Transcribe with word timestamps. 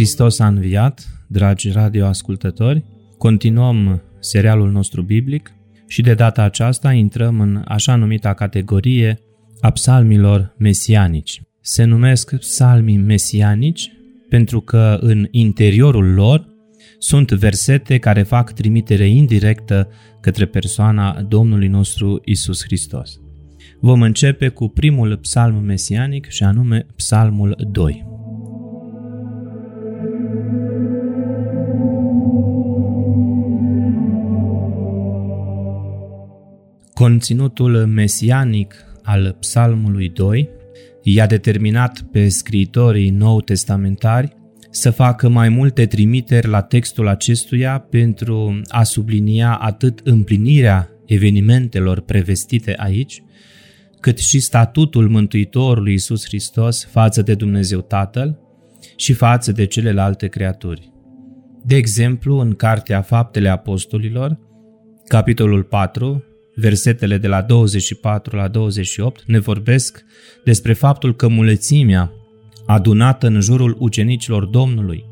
Hristos 0.00 0.38
a 0.38 0.46
înviat, 0.46 1.24
dragi 1.26 1.70
radioascultători, 1.70 2.84
continuăm 3.18 4.02
serialul 4.20 4.70
nostru 4.70 5.02
biblic 5.02 5.52
și 5.86 6.02
de 6.02 6.14
data 6.14 6.42
aceasta 6.42 6.92
intrăm 6.92 7.40
în 7.40 7.62
așa 7.64 7.96
numita 7.96 8.34
categorie 8.34 9.18
a 9.60 9.70
psalmilor 9.70 10.54
mesianici. 10.58 11.42
Se 11.60 11.84
numesc 11.84 12.36
psalmii 12.36 12.96
mesianici 12.96 13.92
pentru 14.28 14.60
că 14.60 14.98
în 15.00 15.26
interiorul 15.30 16.14
lor 16.14 16.48
sunt 16.98 17.30
versete 17.30 17.98
care 17.98 18.22
fac 18.22 18.52
trimitere 18.52 19.08
indirectă 19.08 19.88
către 20.20 20.46
persoana 20.46 21.22
Domnului 21.22 21.68
nostru 21.68 22.20
Isus 22.24 22.62
Hristos. 22.64 23.20
Vom 23.80 24.02
începe 24.02 24.48
cu 24.48 24.68
primul 24.68 25.16
psalm 25.16 25.64
mesianic 25.64 26.28
și 26.28 26.42
anume 26.42 26.86
psalmul 26.96 27.68
2. 27.70 28.19
Conținutul 37.00 37.86
mesianic 37.86 38.74
al 39.02 39.36
psalmului 39.40 40.08
2 40.08 40.48
i-a 41.02 41.26
determinat 41.26 42.00
pe 42.12 42.28
scriitorii 42.28 43.10
nou 43.10 43.40
testamentari 43.40 44.36
să 44.70 44.90
facă 44.90 45.28
mai 45.28 45.48
multe 45.48 45.86
trimiteri 45.86 46.48
la 46.48 46.62
textul 46.62 47.08
acestuia 47.08 47.78
pentru 47.78 48.60
a 48.68 48.82
sublinia 48.82 49.54
atât 49.54 50.00
împlinirea 50.04 50.90
evenimentelor 51.06 52.00
prevestite 52.00 52.74
aici, 52.76 53.22
cât 54.00 54.18
și 54.18 54.40
statutul 54.40 55.08
Mântuitorului 55.08 55.92
Iisus 55.92 56.24
Hristos 56.24 56.84
față 56.84 57.22
de 57.22 57.34
Dumnezeu 57.34 57.80
Tatăl 57.80 58.38
și 58.96 59.12
față 59.12 59.52
de 59.52 59.64
celelalte 59.64 60.26
creaturi. 60.26 60.92
De 61.64 61.76
exemplu, 61.76 62.38
în 62.38 62.54
Cartea 62.54 63.02
Faptele 63.02 63.48
Apostolilor, 63.48 64.38
capitolul 65.06 65.62
4, 65.62 66.24
versetele 66.60 67.18
de 67.18 67.28
la 67.28 67.42
24 67.42 68.36
la 68.36 68.48
28 68.48 69.22
ne 69.26 69.38
vorbesc 69.38 70.04
despre 70.44 70.72
faptul 70.72 71.16
că 71.16 71.28
mulățimea 71.28 72.12
adunată 72.66 73.26
în 73.26 73.40
jurul 73.40 73.76
ucenicilor 73.78 74.44
Domnului, 74.44 75.04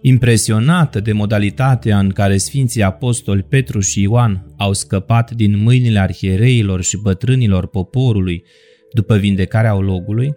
impresionată 0.00 1.00
de 1.00 1.12
modalitatea 1.12 1.98
în 1.98 2.10
care 2.10 2.36
Sfinții 2.36 2.82
Apostoli 2.82 3.42
Petru 3.42 3.80
și 3.80 4.02
Ioan 4.02 4.54
au 4.56 4.72
scăpat 4.72 5.30
din 5.30 5.62
mâinile 5.62 5.98
arhiereilor 5.98 6.82
și 6.82 6.96
bătrânilor 7.02 7.66
poporului 7.66 8.44
după 8.92 9.16
vindecarea 9.16 9.74
ologului, 9.74 10.34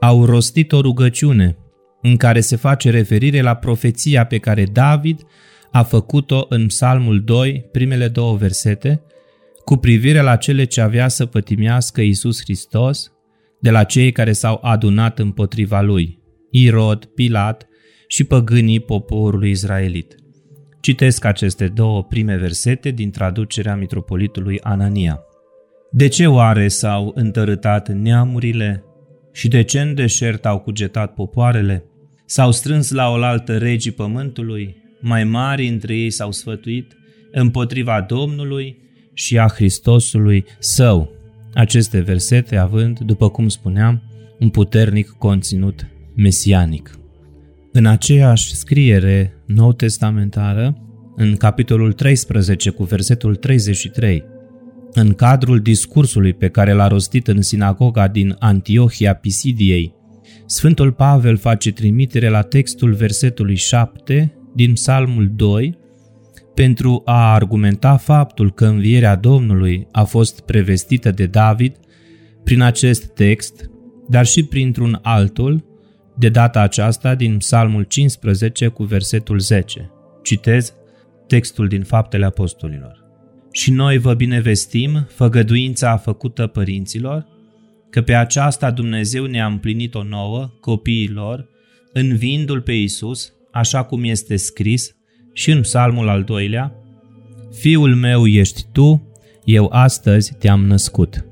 au 0.00 0.24
rostit 0.24 0.72
o 0.72 0.80
rugăciune 0.80 1.56
în 2.02 2.16
care 2.16 2.40
se 2.40 2.56
face 2.56 2.90
referire 2.90 3.40
la 3.40 3.54
profeția 3.54 4.26
pe 4.26 4.38
care 4.38 4.64
David 4.64 5.20
a 5.70 5.82
făcut-o 5.82 6.46
în 6.48 6.66
Psalmul 6.66 7.22
2, 7.24 7.68
primele 7.72 8.08
două 8.08 8.36
versete, 8.36 9.02
cu 9.70 9.76
privire 9.76 10.20
la 10.20 10.36
cele 10.36 10.64
ce 10.64 10.80
avea 10.80 11.08
să 11.08 11.26
pătimească 11.26 12.00
Iisus 12.00 12.40
Hristos 12.40 13.12
de 13.60 13.70
la 13.70 13.84
cei 13.84 14.12
care 14.12 14.32
s-au 14.32 14.58
adunat 14.62 15.18
împotriva 15.18 15.80
lui, 15.80 16.18
Irod, 16.50 17.04
Pilat 17.04 17.66
și 18.06 18.24
păgânii 18.24 18.80
poporului 18.80 19.50
israelit. 19.50 20.14
Citesc 20.80 21.24
aceste 21.24 21.68
două 21.68 22.04
prime 22.04 22.36
versete 22.36 22.90
din 22.90 23.10
traducerea 23.10 23.76
mitropolitului 23.76 24.60
Anania. 24.60 25.20
De 25.90 26.08
ce 26.08 26.26
oare 26.26 26.68
s-au 26.68 27.12
întărâtat 27.14 27.88
neamurile 27.88 28.84
și 29.32 29.48
de 29.48 29.62
ce 29.62 29.80
în 29.80 29.94
deșert 29.94 30.46
au 30.46 30.58
cugetat 30.58 31.14
popoarele? 31.14 31.84
S-au 32.26 32.52
strâns 32.52 32.90
la 32.90 33.10
oaltă 33.10 33.58
regii 33.58 33.92
pământului, 33.92 34.76
mai 35.00 35.24
mari 35.24 35.68
între 35.68 35.96
ei 35.96 36.10
s-au 36.10 36.32
sfătuit 36.32 36.96
împotriva 37.32 38.00
Domnului 38.00 38.88
și 39.20 39.38
a 39.38 39.48
Hristosului 39.48 40.44
său. 40.58 41.12
Aceste 41.54 42.00
versete 42.00 42.56
având, 42.56 42.98
după 42.98 43.28
cum 43.28 43.48
spuneam, 43.48 44.02
un 44.38 44.48
puternic 44.48 45.08
conținut 45.18 45.86
mesianic. 46.14 46.98
În 47.72 47.86
aceeași 47.86 48.54
scriere 48.54 49.32
nou 49.46 49.72
testamentară, 49.72 50.76
în 51.16 51.36
capitolul 51.36 51.92
13 51.92 52.70
cu 52.70 52.84
versetul 52.84 53.36
33, 53.36 54.24
în 54.92 55.12
cadrul 55.12 55.60
discursului 55.60 56.32
pe 56.32 56.48
care 56.48 56.72
l-a 56.72 56.86
rostit 56.86 57.28
în 57.28 57.42
sinagoga 57.42 58.08
din 58.08 58.36
Antiohia 58.38 59.14
Pisidiei, 59.14 59.94
Sfântul 60.46 60.92
Pavel 60.92 61.36
face 61.36 61.72
trimitere 61.72 62.28
la 62.28 62.42
textul 62.42 62.92
versetului 62.92 63.56
7 63.56 64.34
din 64.54 64.72
Psalmul 64.72 65.30
2, 65.36 65.78
pentru 66.60 67.02
a 67.04 67.32
argumenta 67.32 67.96
faptul 67.96 68.52
că 68.52 68.66
învierea 68.66 69.16
Domnului 69.16 69.86
a 69.92 70.04
fost 70.04 70.40
prevestită 70.40 71.10
de 71.10 71.26
David 71.26 71.76
prin 72.44 72.60
acest 72.60 73.06
text, 73.06 73.70
dar 74.08 74.26
și 74.26 74.44
printr-un 74.44 74.98
altul, 75.02 75.64
de 76.16 76.28
data 76.28 76.60
aceasta 76.60 77.14
din 77.14 77.36
Psalmul 77.36 77.82
15 77.82 78.66
cu 78.66 78.82
versetul 78.82 79.38
10. 79.38 79.90
Citez 80.22 80.74
textul 81.26 81.68
din 81.68 81.82
Faptele 81.82 82.24
Apostolilor. 82.24 83.04
Și 83.52 83.70
noi 83.70 83.98
vă 83.98 84.14
binevestim 84.14 85.06
făgăduința 85.08 85.96
făcută 85.96 86.46
părinților, 86.46 87.26
că 87.90 88.02
pe 88.02 88.14
aceasta 88.14 88.70
Dumnezeu 88.70 89.24
ne-a 89.24 89.46
împlinit-o 89.46 90.02
nouă, 90.02 90.50
copiilor, 90.60 91.48
învindu-L 91.92 92.60
pe 92.60 92.72
Iisus, 92.72 93.32
așa 93.50 93.82
cum 93.82 94.04
este 94.04 94.36
scris, 94.36 94.94
și 95.40 95.50
în 95.50 95.60
psalmul 95.60 96.08
al 96.08 96.22
doilea, 96.22 96.74
Fiul 97.50 97.94
meu 97.94 98.26
ești 98.26 98.64
tu, 98.72 99.12
eu 99.44 99.68
astăzi 99.72 100.34
te-am 100.34 100.66
născut. 100.66 101.24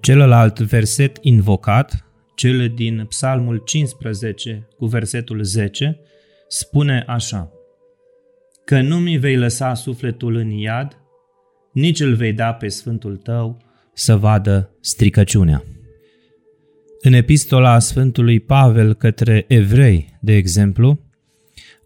Celălalt 0.00 0.60
verset 0.60 1.18
invocat, 1.20 2.06
cel 2.34 2.72
din 2.74 3.04
psalmul 3.08 3.62
15 3.64 4.68
cu 4.76 4.86
versetul 4.86 5.42
10, 5.42 6.00
spune 6.48 7.04
așa, 7.06 7.52
Că 8.64 8.80
nu 8.80 8.98
mi 8.98 9.18
vei 9.18 9.36
lăsa 9.36 9.74
sufletul 9.74 10.34
în 10.34 10.50
iad, 10.50 10.98
nici 11.72 12.00
îl 12.00 12.14
vei 12.14 12.32
da 12.32 12.52
pe 12.52 12.68
Sfântul 12.68 13.16
tău 13.16 13.62
să 13.94 14.16
vadă 14.16 14.76
stricăciunea. 14.80 15.64
În 17.00 17.12
epistola 17.12 17.78
Sfântului 17.78 18.40
Pavel 18.40 18.94
către 18.94 19.44
evrei, 19.48 20.18
de 20.20 20.32
exemplu, 20.32 21.09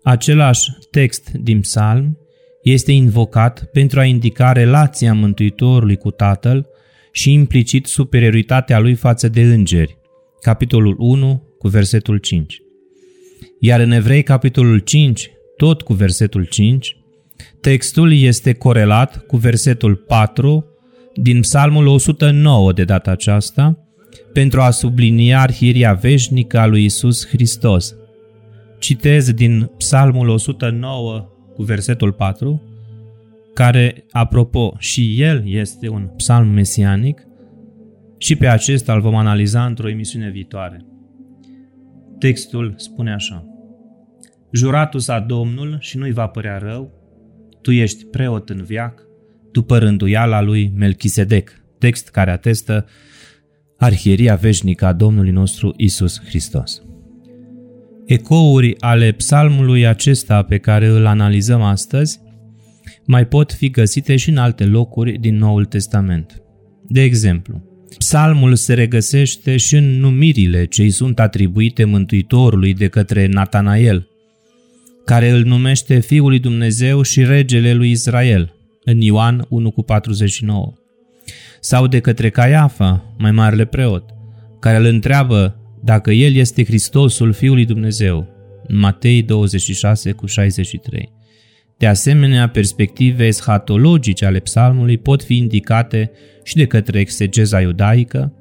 Același 0.05 0.71
text 0.91 1.31
din 1.31 1.61
psalm 1.61 2.19
este 2.63 2.93
invocat 2.93 3.69
pentru 3.73 4.01
a 4.01 4.05
indica 4.05 4.53
relația 4.53 5.15
Mântuitorului 5.15 5.97
cu 5.97 6.11
Tatăl 6.11 6.67
și 7.13 7.33
implicit 7.33 7.87
superioritatea 7.87 8.79
lui 8.79 8.95
față 8.95 9.29
de 9.29 9.43
îngeri, 9.43 9.97
capitolul 10.41 10.97
1 10.99 11.43
cu 11.59 11.69
versetul 11.69 12.19
5. 12.19 12.61
Iar 13.61 13.81
în 13.81 13.91
Evrei, 13.91 14.23
capitolul 14.23 14.79
5, 14.79 15.31
tot 15.56 15.83
cu 15.83 15.93
versetul 15.93 16.45
5, 16.45 16.97
textul 17.61 18.12
este 18.12 18.53
corelat 18.53 19.27
cu 19.27 19.37
versetul 19.37 19.95
4 19.95 20.67
din 21.15 21.41
Psalmul 21.41 21.87
109 21.87 22.73
de 22.73 22.85
data 22.85 23.11
aceasta, 23.11 23.79
pentru 24.33 24.61
a 24.61 24.71
sublinia 24.71 25.41
arhiria 25.41 25.93
veșnică 25.93 26.59
a 26.59 26.67
lui 26.67 26.85
Isus 26.85 27.27
Hristos, 27.27 27.95
Citez 28.85 29.33
din 29.33 29.71
Psalmul 29.77 30.29
109 30.29 31.29
cu 31.55 31.63
versetul 31.63 32.13
4, 32.13 32.63
care, 33.55 34.05
apropo, 34.11 34.75
și 34.79 35.23
el 35.23 35.43
este 35.47 35.89
un 35.89 36.11
psalm 36.17 36.49
mesianic 36.49 37.27
și 38.19 38.37
pe 38.37 38.47
acesta 38.47 38.95
îl 38.95 39.01
vom 39.01 39.15
analiza 39.15 39.67
într-o 39.67 39.89
emisiune 39.89 40.31
viitoare. 40.31 40.85
Textul 42.19 42.75
spune 42.77 43.13
așa. 43.13 43.45
Juratul 44.53 45.01
sa 45.01 45.19
Domnul 45.19 45.77
și 45.81 45.99
nu-i 45.99 46.13
va 46.13 46.27
părea 46.27 46.59
rău, 46.59 46.91
tu 47.63 47.71
ești 47.71 48.05
preot 48.05 48.51
în 48.51 48.63
viac, 48.63 49.03
după 49.53 49.79
rânduiala 49.79 50.41
lui 50.41 50.73
Melchisedec, 50.77 51.51
text 51.79 52.09
care 52.09 52.31
atestă 52.31 52.87
arhieria 53.79 54.35
veșnică 54.35 54.87
a 54.87 54.93
Domnului 54.93 55.31
nostru 55.31 55.75
Isus 55.77 56.21
Hristos. 56.25 56.83
Ecouri 58.06 58.81
ale 58.81 59.12
psalmului 59.12 59.87
acesta 59.87 60.43
pe 60.43 60.59
care 60.59 60.87
îl 60.87 61.06
analizăm 61.06 61.62
astăzi 61.62 62.21
mai 63.06 63.27
pot 63.27 63.53
fi 63.53 63.71
găsite 63.71 64.17
și 64.17 64.31
în 64.31 64.37
alte 64.37 64.65
locuri 64.65 65.19
din 65.19 65.37
Noul 65.37 65.65
Testament. 65.65 66.43
De 66.89 67.03
exemplu, 67.03 67.62
psalmul 67.99 68.55
se 68.55 68.75
regăsește 68.75 69.56
și 69.56 69.77
în 69.77 70.01
numirile 70.01 70.65
ce 70.65 70.83
îi 70.83 70.91
sunt 70.91 71.21
atribuite 71.21 71.85
Mântuitorului 71.85 72.75
de 72.75 72.89
către 72.89 73.27
Natanael, 73.27 74.09
care 75.05 75.31
îl 75.31 75.45
numește 75.45 76.00
Fiul 76.00 76.29
lui 76.29 76.39
Dumnezeu 76.39 77.03
și 77.03 77.25
Regele 77.25 77.73
lui 77.73 77.91
Israel, 77.91 78.55
în 78.85 79.00
Ioan 79.00 79.47
1 79.49 79.71
cu 79.71 79.83
49. 79.83 80.73
Sau 81.61 81.87
de 81.87 82.00
către 82.00 82.31
Caiafa, 82.31 83.15
mai 83.19 83.31
marele 83.31 83.65
preot, 83.65 84.05
care 84.61 84.77
îl 84.77 84.85
întreabă 84.85 85.63
dacă 85.85 86.11
el 86.11 86.35
este 86.35 86.65
Hristosul 86.65 87.33
Fiului 87.33 87.65
Dumnezeu, 87.65 88.29
în 88.67 88.79
Matei 88.79 89.23
26 89.23 90.13
cu 90.13 90.27
63. 90.27 91.13
De 91.79 91.87
asemenea, 91.87 92.49
perspective 92.49 93.27
eschatologice 93.27 94.25
ale 94.25 94.39
psalmului 94.39 94.99
pot 94.99 95.23
fi 95.23 95.37
indicate 95.37 96.11
și 96.45 96.57
de 96.57 96.67
către 96.67 97.01
exegeza 97.01 97.61
iudaică. 97.61 98.33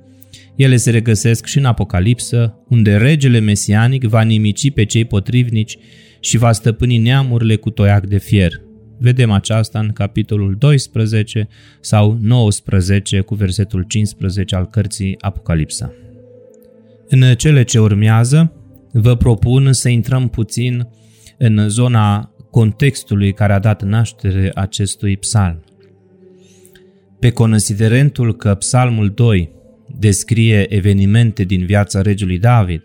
Ele 0.55 0.75
se 0.75 0.91
regăsesc 0.91 1.45
și 1.45 1.57
în 1.57 1.65
Apocalipsă, 1.65 2.57
unde 2.69 2.95
regele 2.97 3.39
mesianic 3.39 4.03
va 4.03 4.21
nimici 4.21 4.71
pe 4.71 4.85
cei 4.85 5.05
potrivnici 5.05 5.77
și 6.19 6.37
va 6.37 6.51
stăpâni 6.51 6.97
neamurile 6.97 7.55
cu 7.55 7.69
toiac 7.69 8.05
de 8.05 8.17
fier. 8.17 8.51
Vedem 8.99 9.31
aceasta 9.31 9.79
în 9.79 9.89
capitolul 9.89 10.55
12 10.59 11.47
sau 11.79 12.17
19 12.21 13.19
cu 13.19 13.35
versetul 13.35 13.83
15 13.87 14.55
al 14.55 14.69
cărții 14.69 15.15
Apocalipsa. 15.19 15.93
În 17.13 17.35
cele 17.35 17.63
ce 17.63 17.79
urmează, 17.79 18.53
vă 18.91 19.15
propun 19.15 19.73
să 19.73 19.89
intrăm 19.89 20.29
puțin 20.29 20.87
în 21.37 21.69
zona 21.69 22.33
contextului 22.51 23.33
care 23.33 23.53
a 23.53 23.59
dat 23.59 23.83
naștere 23.83 24.51
acestui 24.55 25.17
psalm. 25.17 25.63
Pe 27.19 27.31
considerentul 27.31 28.35
că 28.35 28.53
psalmul 28.55 29.09
2 29.09 29.51
descrie 29.99 30.73
evenimente 30.75 31.43
din 31.43 31.65
viața 31.65 32.01
regelui 32.01 32.39
David 32.39 32.81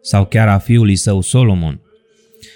sau 0.00 0.26
chiar 0.26 0.48
a 0.48 0.58
fiului 0.58 0.96
său 0.96 1.20
Solomon, 1.20 1.80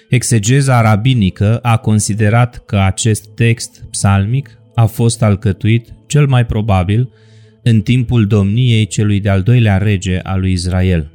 exegeza 0.08 0.80
rabinică 0.80 1.58
a 1.58 1.76
considerat 1.76 2.64
că 2.66 2.76
acest 2.76 3.26
text 3.34 3.84
psalmic 3.90 4.58
a 4.74 4.86
fost 4.86 5.22
alcătuit 5.22 5.88
cel 6.06 6.26
mai 6.26 6.46
probabil 6.46 7.12
în 7.62 7.80
timpul 7.80 8.26
domniei 8.26 8.86
celui 8.86 9.20
de-al 9.20 9.42
doilea 9.42 9.78
rege 9.78 10.18
al 10.18 10.40
lui 10.40 10.52
Israel. 10.52 11.10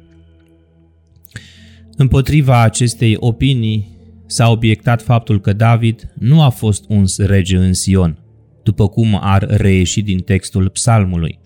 Împotriva 1.96 2.62
acestei 2.62 3.16
opinii 3.18 3.88
s-a 4.26 4.50
obiectat 4.50 5.02
faptul 5.02 5.40
că 5.40 5.52
David 5.52 6.12
nu 6.18 6.42
a 6.42 6.48
fost 6.48 6.84
uns 6.88 7.18
rege 7.18 7.56
în 7.56 7.72
Sion, 7.72 8.18
după 8.62 8.88
cum 8.88 9.18
ar 9.20 9.46
reieși 9.48 10.02
din 10.02 10.18
textul 10.18 10.68
psalmului, 10.68 11.38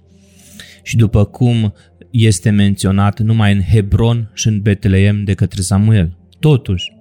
și 0.82 0.96
după 0.96 1.24
cum 1.24 1.74
este 2.10 2.50
menționat 2.50 3.20
numai 3.20 3.52
în 3.52 3.60
Hebron 3.60 4.30
și 4.34 4.48
în 4.48 4.60
Betleem 4.60 5.24
de 5.24 5.34
către 5.34 5.60
Samuel. 5.60 6.16
Totuși, 6.38 6.92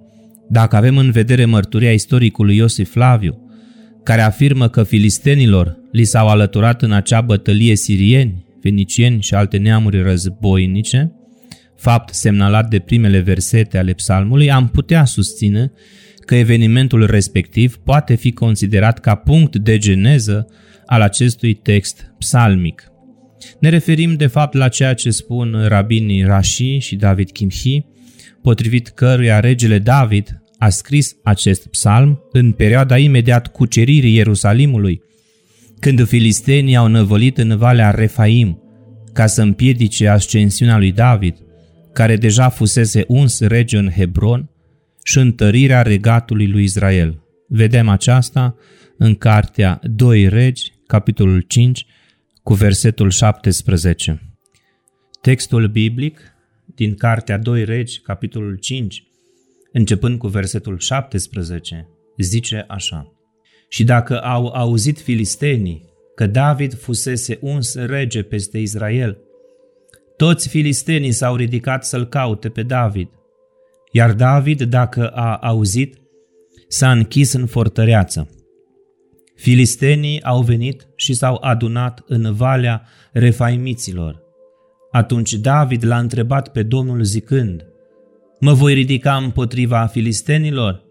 dacă 0.48 0.76
avem 0.76 0.96
în 0.96 1.10
vedere 1.10 1.44
mărturia 1.44 1.92
istoricului 1.92 2.56
Iosif 2.56 2.90
Flaviu, 2.90 3.47
care 4.08 4.22
afirmă 4.22 4.68
că 4.68 4.82
filistenilor 4.82 5.78
li 5.92 6.04
s-au 6.04 6.28
alăturat 6.28 6.82
în 6.82 6.92
acea 6.92 7.20
bătălie 7.20 7.76
sirieni, 7.76 8.44
fenicieni 8.62 9.22
și 9.22 9.34
alte 9.34 9.56
neamuri 9.56 10.02
războinice, 10.02 11.12
fapt 11.76 12.14
semnalat 12.14 12.68
de 12.68 12.78
primele 12.78 13.18
versete 13.18 13.78
ale 13.78 13.92
psalmului, 13.92 14.50
am 14.50 14.68
putea 14.68 15.04
susține 15.04 15.72
că 16.20 16.34
evenimentul 16.34 17.06
respectiv 17.06 17.76
poate 17.76 18.14
fi 18.14 18.32
considerat 18.32 18.98
ca 18.98 19.14
punct 19.14 19.56
de 19.56 19.78
geneză 19.78 20.46
al 20.86 21.00
acestui 21.00 21.54
text 21.54 22.14
psalmic. 22.18 22.92
Ne 23.60 23.68
referim 23.68 24.14
de 24.14 24.26
fapt 24.26 24.54
la 24.54 24.68
ceea 24.68 24.94
ce 24.94 25.10
spun 25.10 25.64
rabinii 25.66 26.22
Rashi 26.24 26.78
și 26.78 26.96
David 26.96 27.30
Kimhi, 27.30 27.84
potrivit 28.42 28.88
căruia 28.88 29.40
regele 29.40 29.78
David 29.78 30.42
a 30.58 30.68
scris 30.68 31.16
acest 31.22 31.66
psalm 31.66 32.20
în 32.32 32.52
perioada 32.52 32.98
imediat 32.98 33.46
cuceririi 33.46 34.14
Ierusalimului, 34.14 35.02
când 35.80 36.06
filistenii 36.06 36.76
au 36.76 36.86
năvălit 36.86 37.38
în 37.38 37.56
Valea 37.56 37.90
Refaim 37.90 38.62
ca 39.12 39.26
să 39.26 39.42
împiedice 39.42 40.08
ascensiunea 40.08 40.78
lui 40.78 40.92
David, 40.92 41.36
care 41.92 42.16
deja 42.16 42.48
fusese 42.48 43.04
uns 43.06 43.40
rege 43.40 43.78
în 43.78 43.90
Hebron, 43.90 44.50
și 45.08 45.18
întărirea 45.18 45.82
regatului 45.82 46.46
lui 46.46 46.62
Israel. 46.62 47.22
Vedem 47.48 47.88
aceasta 47.88 48.56
în 48.98 49.14
cartea 49.14 49.80
2 49.82 50.28
Regi, 50.28 50.72
capitolul 50.86 51.40
5, 51.40 51.86
cu 52.42 52.54
versetul 52.54 53.10
17. 53.10 54.22
Textul 55.20 55.68
biblic 55.68 56.20
din 56.74 56.94
cartea 56.94 57.38
2 57.38 57.64
Regi, 57.64 58.00
capitolul 58.00 58.56
5, 58.56 59.02
începând 59.72 60.18
cu 60.18 60.26
versetul 60.26 60.78
17, 60.78 61.88
zice 62.16 62.64
așa. 62.68 63.12
Și 63.68 63.84
dacă 63.84 64.20
au 64.20 64.46
auzit 64.46 65.00
filistenii 65.00 65.86
că 66.14 66.26
David 66.26 66.74
fusese 66.74 67.38
uns 67.40 67.74
rege 67.74 68.22
peste 68.22 68.58
Israel, 68.58 69.18
toți 70.16 70.48
filistenii 70.48 71.12
s-au 71.12 71.36
ridicat 71.36 71.84
să-l 71.84 72.06
caute 72.06 72.48
pe 72.48 72.62
David, 72.62 73.08
iar 73.92 74.12
David, 74.12 74.62
dacă 74.62 75.08
a 75.08 75.36
auzit, 75.36 75.96
s-a 76.68 76.90
închis 76.90 77.32
în 77.32 77.46
fortăreață. 77.46 78.28
Filistenii 79.34 80.22
au 80.22 80.42
venit 80.42 80.88
și 80.96 81.14
s-au 81.14 81.38
adunat 81.40 82.02
în 82.06 82.34
valea 82.34 82.82
refaimiților. 83.12 84.22
Atunci 84.90 85.34
David 85.34 85.84
l-a 85.84 85.98
întrebat 85.98 86.52
pe 86.52 86.62
Domnul 86.62 87.02
zicând, 87.02 87.67
Mă 88.40 88.52
voi 88.52 88.74
ridica 88.74 89.16
împotriva 89.16 89.86
filistenilor? 89.86 90.82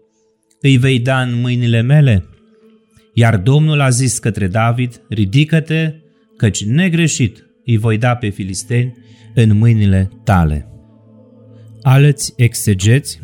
Îi 0.60 0.76
vei 0.76 0.98
da 0.98 1.20
în 1.20 1.40
mâinile 1.40 1.80
mele? 1.80 2.24
Iar 3.14 3.36
Domnul 3.36 3.80
a 3.80 3.88
zis 3.88 4.18
către 4.18 4.46
David, 4.46 5.02
ridică-te, 5.08 5.94
căci 6.36 6.64
negreșit 6.64 7.46
îi 7.64 7.76
voi 7.76 7.98
da 7.98 8.14
pe 8.14 8.28
filisteni 8.28 8.96
în 9.34 9.58
mâinile 9.58 10.10
tale. 10.24 10.68
Alți 11.82 12.32
exegeți 12.36 13.20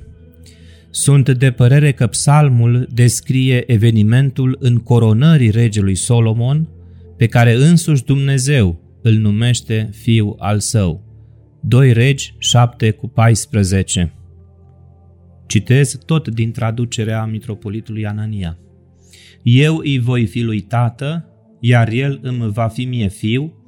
sunt 0.91 1.31
de 1.31 1.51
părere 1.51 1.93
că 1.93 2.07
psalmul 2.07 2.89
descrie 2.93 3.73
evenimentul 3.73 4.57
în 4.61 4.77
coronării 4.77 5.51
regelui 5.51 5.95
Solomon, 5.95 6.69
pe 7.17 7.27
care 7.27 7.55
însuși 7.55 8.05
Dumnezeu 8.05 8.99
îl 9.03 9.13
numește 9.13 9.91
fiu 9.93 10.35
al 10.39 10.61
său. 10.61 11.05
2 11.61 11.93
Regi 11.93 12.35
7 12.39 12.91
cu 12.91 13.09
14 13.09 14.13
Citez 15.47 15.99
tot 16.07 16.29
din 16.29 16.53
traducerea 16.53 17.25
mitropolitului 17.25 18.07
Anania. 18.07 18.59
Eu 19.43 19.77
îi 19.77 19.99
voi 19.99 20.27
fi 20.27 20.43
lui 20.43 20.61
tată, 20.61 21.29
iar 21.61 21.89
el 21.89 22.19
îmi 22.23 22.53
va 22.53 22.69
fi 22.69 22.85
mie 22.85 23.09
fiu, 23.09 23.59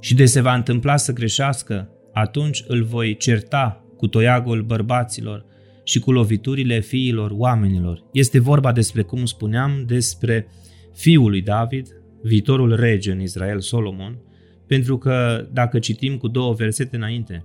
și 0.00 0.14
de 0.14 0.24
se 0.24 0.40
va 0.40 0.54
întâmpla 0.54 0.96
să 0.96 1.12
greșească, 1.12 1.90
atunci 2.12 2.64
îl 2.66 2.84
voi 2.84 3.16
certa 3.16 3.84
cu 3.96 4.06
toiagul 4.06 4.62
bărbaților 4.62 5.44
și 5.84 5.98
cu 5.98 6.12
loviturile 6.12 6.80
fiilor 6.80 7.30
oamenilor. 7.34 8.04
Este 8.12 8.38
vorba 8.38 8.72
despre, 8.72 9.02
cum 9.02 9.24
spuneam, 9.24 9.84
despre 9.86 10.48
fiul 10.94 11.30
lui 11.30 11.42
David, 11.42 11.88
viitorul 12.22 12.76
rege 12.76 13.12
în 13.12 13.20
Israel, 13.20 13.60
Solomon, 13.60 14.18
pentru 14.66 14.98
că 14.98 15.46
dacă 15.52 15.78
citim 15.78 16.16
cu 16.16 16.28
două 16.28 16.52
versete 16.52 16.96
înainte, 16.96 17.44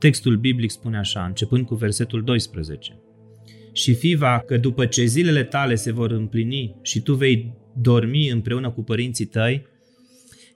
textul 0.00 0.36
biblic 0.36 0.70
spune 0.70 0.98
așa, 0.98 1.24
începând 1.24 1.66
cu 1.66 1.74
versetul 1.74 2.22
12. 2.22 2.98
Și 3.72 3.94
fiva 3.94 4.42
că 4.46 4.56
după 4.56 4.86
ce 4.86 5.04
zilele 5.04 5.42
tale 5.42 5.74
se 5.74 5.92
vor 5.92 6.10
împlini 6.10 6.76
și 6.82 7.00
tu 7.00 7.14
vei 7.14 7.54
dormi 7.76 8.30
împreună 8.30 8.70
cu 8.70 8.82
părinții 8.82 9.24
tăi, 9.24 9.66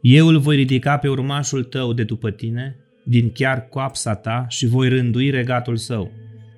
eu 0.01 0.27
îl 0.27 0.39
voi 0.39 0.57
ridica 0.57 0.99
pe 0.99 1.09
urmașul 1.09 1.65
tău 1.65 1.93
de 1.93 2.03
după 2.03 2.31
tine, 2.31 2.77
din 3.05 3.33
chiar 3.33 3.69
coapsa 3.69 4.15
ta 4.15 4.47
și 4.49 4.67
voi 4.67 4.89
rândui 4.89 5.31
regatul 5.31 5.77
său. 5.77 6.11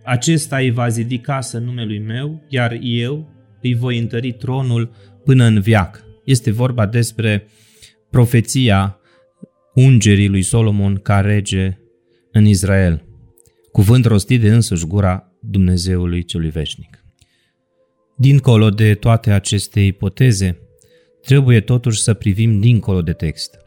Acesta 0.05 0.57
îi 0.57 0.71
va 0.71 0.89
zidi 0.89 1.19
casă 1.19 1.59
numelui 1.59 1.99
meu, 1.99 2.45
iar 2.49 2.79
eu 2.81 3.31
îi 3.63 3.75
voi 3.75 3.99
întări 3.99 4.33
tronul 4.33 4.91
până 5.25 5.45
în 5.45 5.61
viac. 5.61 6.05
Este 6.25 6.51
vorba 6.51 6.87
despre 6.87 7.47
profeția 8.11 9.01
ungerii 9.75 10.29
lui 10.29 10.43
Solomon 10.43 10.95
ca 10.95 11.21
rege 11.21 11.79
în 12.37 12.45
Israel, 12.45 13.05
cuvânt 13.73 14.05
rostit 14.05 14.41
de 14.41 14.55
însuși 14.55 14.87
gura 14.87 15.33
Dumnezeului 15.41 16.25
celui 16.25 16.51
veșnic. 16.51 17.05
Dincolo 18.17 18.71
de 18.71 18.95
toate 18.95 19.31
aceste 19.31 19.81
ipoteze, 19.81 20.59
trebuie 21.23 21.61
totuși 21.61 22.03
să 22.03 22.15
privim 22.15 22.61
dincolo 22.61 23.03
de 23.03 23.13
text. 23.13 23.59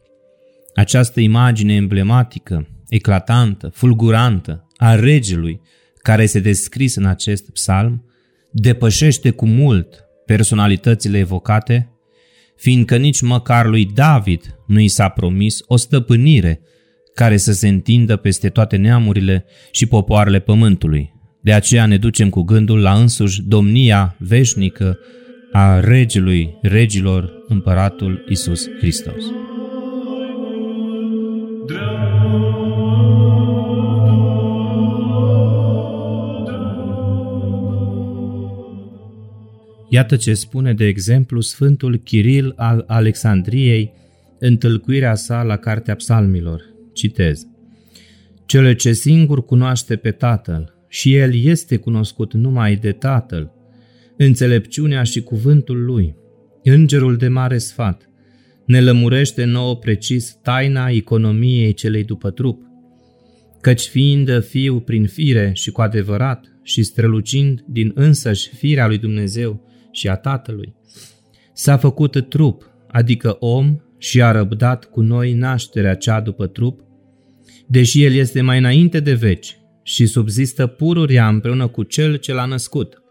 Această 0.76 1.20
imagine 1.20 1.74
emblematică, 1.74 2.68
eclatantă, 2.88 3.70
fulgurantă 3.74 4.68
a 4.78 4.96
regelui 4.96 5.62
care 5.98 6.24
este 6.24 6.40
descris 6.40 6.96
în 6.96 7.06
acest 7.06 7.50
psalm 7.50 8.06
depășește 8.52 9.30
cu 9.30 9.46
mult 9.46 10.04
personalitățile 10.26 11.18
evocate, 11.18 11.90
fiindcă 12.56 12.98
nici 12.98 13.22
măcar 13.22 13.66
lui 13.66 13.86
David 13.86 14.60
nu 14.68 14.80
i 14.80 14.88
s-a 14.88 15.10
promis 15.10 15.60
o 15.66 15.76
stăpânire 15.76 16.62
care 17.20 17.38
să 17.38 17.52
se 17.52 17.68
întindă 17.68 18.16
peste 18.16 18.50
toate 18.50 18.76
neamurile 18.76 19.46
și 19.72 19.86
popoarele 19.86 20.40
pământului. 20.40 21.14
De 21.42 21.54
aceea 21.54 21.86
ne 21.86 21.98
ducem 21.98 22.30
cu 22.30 22.42
gândul 22.42 22.82
la 22.82 22.94
însuși 22.94 23.42
domnia 23.42 24.16
veșnică 24.20 24.98
a 25.52 25.80
regelui 25.80 26.58
regilor, 26.62 27.32
împăratul 27.48 28.26
Isus 28.30 28.68
Hristos. 28.78 29.24
Iată 39.90 40.16
ce 40.16 40.34
spune, 40.34 40.74
de 40.74 40.86
exemplu, 40.86 41.42
Sfântul 41.42 41.96
Chiril 41.96 42.54
al 42.56 42.84
Alexandriei 42.88 43.94
în 44.40 44.58
tâlcuirea 44.58 45.16
sa 45.16 45.42
la 45.42 45.56
Cartea 45.56 45.96
Psalmilor. 45.96 46.69
Citez. 47.00 47.48
Cele 48.46 48.76
ce 48.76 48.94
singur 48.94 49.46
cunoaște 49.46 49.96
pe 49.96 50.12
Tatăl 50.12 50.74
și 50.88 51.16
El 51.16 51.36
este 51.36 51.78
cunoscut 51.78 52.34
numai 52.34 52.76
de 52.76 52.92
Tatăl, 52.92 53.52
înțelepciunea 54.18 55.04
și 55.04 55.22
cuvântul 55.22 55.86
Lui, 55.86 56.16
Îngerul 56.64 57.18
de 57.18 57.28
mare 57.28 57.58
sfat, 57.58 58.10
ne 58.66 58.82
lămurește 58.82 59.44
nouă 59.44 59.76
precis 59.76 60.40
taina 60.42 60.90
economiei 60.90 61.74
celei 61.74 62.04
după 62.04 62.30
trup, 62.30 62.62
căci 63.62 63.88
fiind 63.88 64.44
fiu 64.44 64.80
prin 64.80 65.08
fire 65.08 65.52
și 65.54 65.72
cu 65.72 65.82
adevărat 65.82 66.46
și 66.64 66.84
strălucind 66.84 67.64
din 67.68 67.92
însăși 67.96 68.50
firea 68.56 68.88
lui 68.88 68.98
Dumnezeu 68.98 69.66
și 69.92 70.08
a 70.08 70.16
Tatălui, 70.16 70.76
s-a 71.54 71.78
făcut 71.78 72.30
trup, 72.30 72.70
adică 72.88 73.38
om, 73.40 73.80
și 73.98 74.22
a 74.22 74.32
răbdat 74.32 74.86
cu 74.86 75.02
noi 75.02 75.34
nașterea 75.34 75.96
cea 75.96 76.22
după 76.22 76.48
trup, 76.48 76.82
deși 77.70 78.04
el 78.04 78.14
este 78.14 78.42
mai 78.42 78.58
înainte 78.58 79.00
de 79.00 79.14
veci 79.14 79.60
și 79.84 80.06
subzistă 80.06 80.68
pururia 80.68 81.28
împreună 81.28 81.68
cu 81.68 81.84
cel 81.84 82.16
ce 82.16 82.34
l-a 82.34 82.46
născut. 82.46 83.02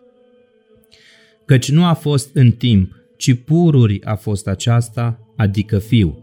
Căci 1.45 1.71
nu 1.71 1.85
a 1.85 1.93
fost 1.93 2.31
în 2.35 2.50
timp, 2.50 2.93
ci 3.17 3.35
pururi 3.45 4.05
a 4.05 4.15
fost 4.15 4.47
aceasta, 4.47 5.33
adică 5.37 5.79
fiu. 5.79 6.19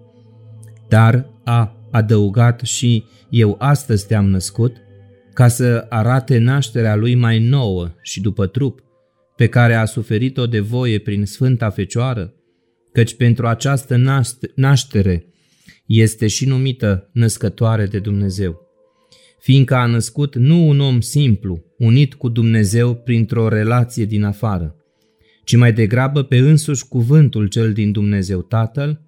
Dar 0.90 1.30
a 1.44 1.76
adăugat 1.92 2.62
și 2.62 3.04
eu 3.30 3.56
astăzi 3.60 4.08
te-am 4.08 4.30
născut, 4.30 4.76
ca 5.34 5.48
să 5.48 5.86
arate 5.90 6.38
nașterea 6.38 6.96
lui 6.96 7.16
mai 7.16 7.40
nouă 7.40 7.92
și 8.02 8.22
după 8.22 8.48
trup, 8.48 8.84
pe 9.36 9.48
care 9.48 9.74
a 9.74 9.86
suferit-o 9.86 10.46
de 10.46 10.60
voie 10.60 11.00
prin 11.00 11.26
Sfânta 11.26 11.70
Fecioară, 11.70 12.34
căci 12.92 13.16
pentru 13.16 13.48
această 13.48 14.24
naștere 14.56 15.26
este 15.86 16.28
și 16.28 16.46
numită 16.46 17.10
născătoare 17.14 17.86
de 17.86 18.00
Dumnezeu, 18.00 18.62
fiindcă 19.40 19.76
a 19.76 19.86
născut 19.86 20.36
nu 20.36 20.68
un 20.68 20.80
om 20.80 21.00
simplu, 21.00 21.64
unit 21.78 22.14
cu 22.14 22.30
Dumnezeu 22.30 22.96
printr-o 22.96 23.48
relație 23.48 24.06
din 24.06 24.24
afară, 24.24 24.76
ci 25.44 25.56
mai 25.56 25.74
degrabă 25.74 26.24
pe 26.24 26.38
însuși 26.38 26.88
cuvântul 26.88 27.48
cel 27.48 27.74
din 27.74 27.92
Dumnezeu 27.92 28.42
Tatăl, 28.42 29.02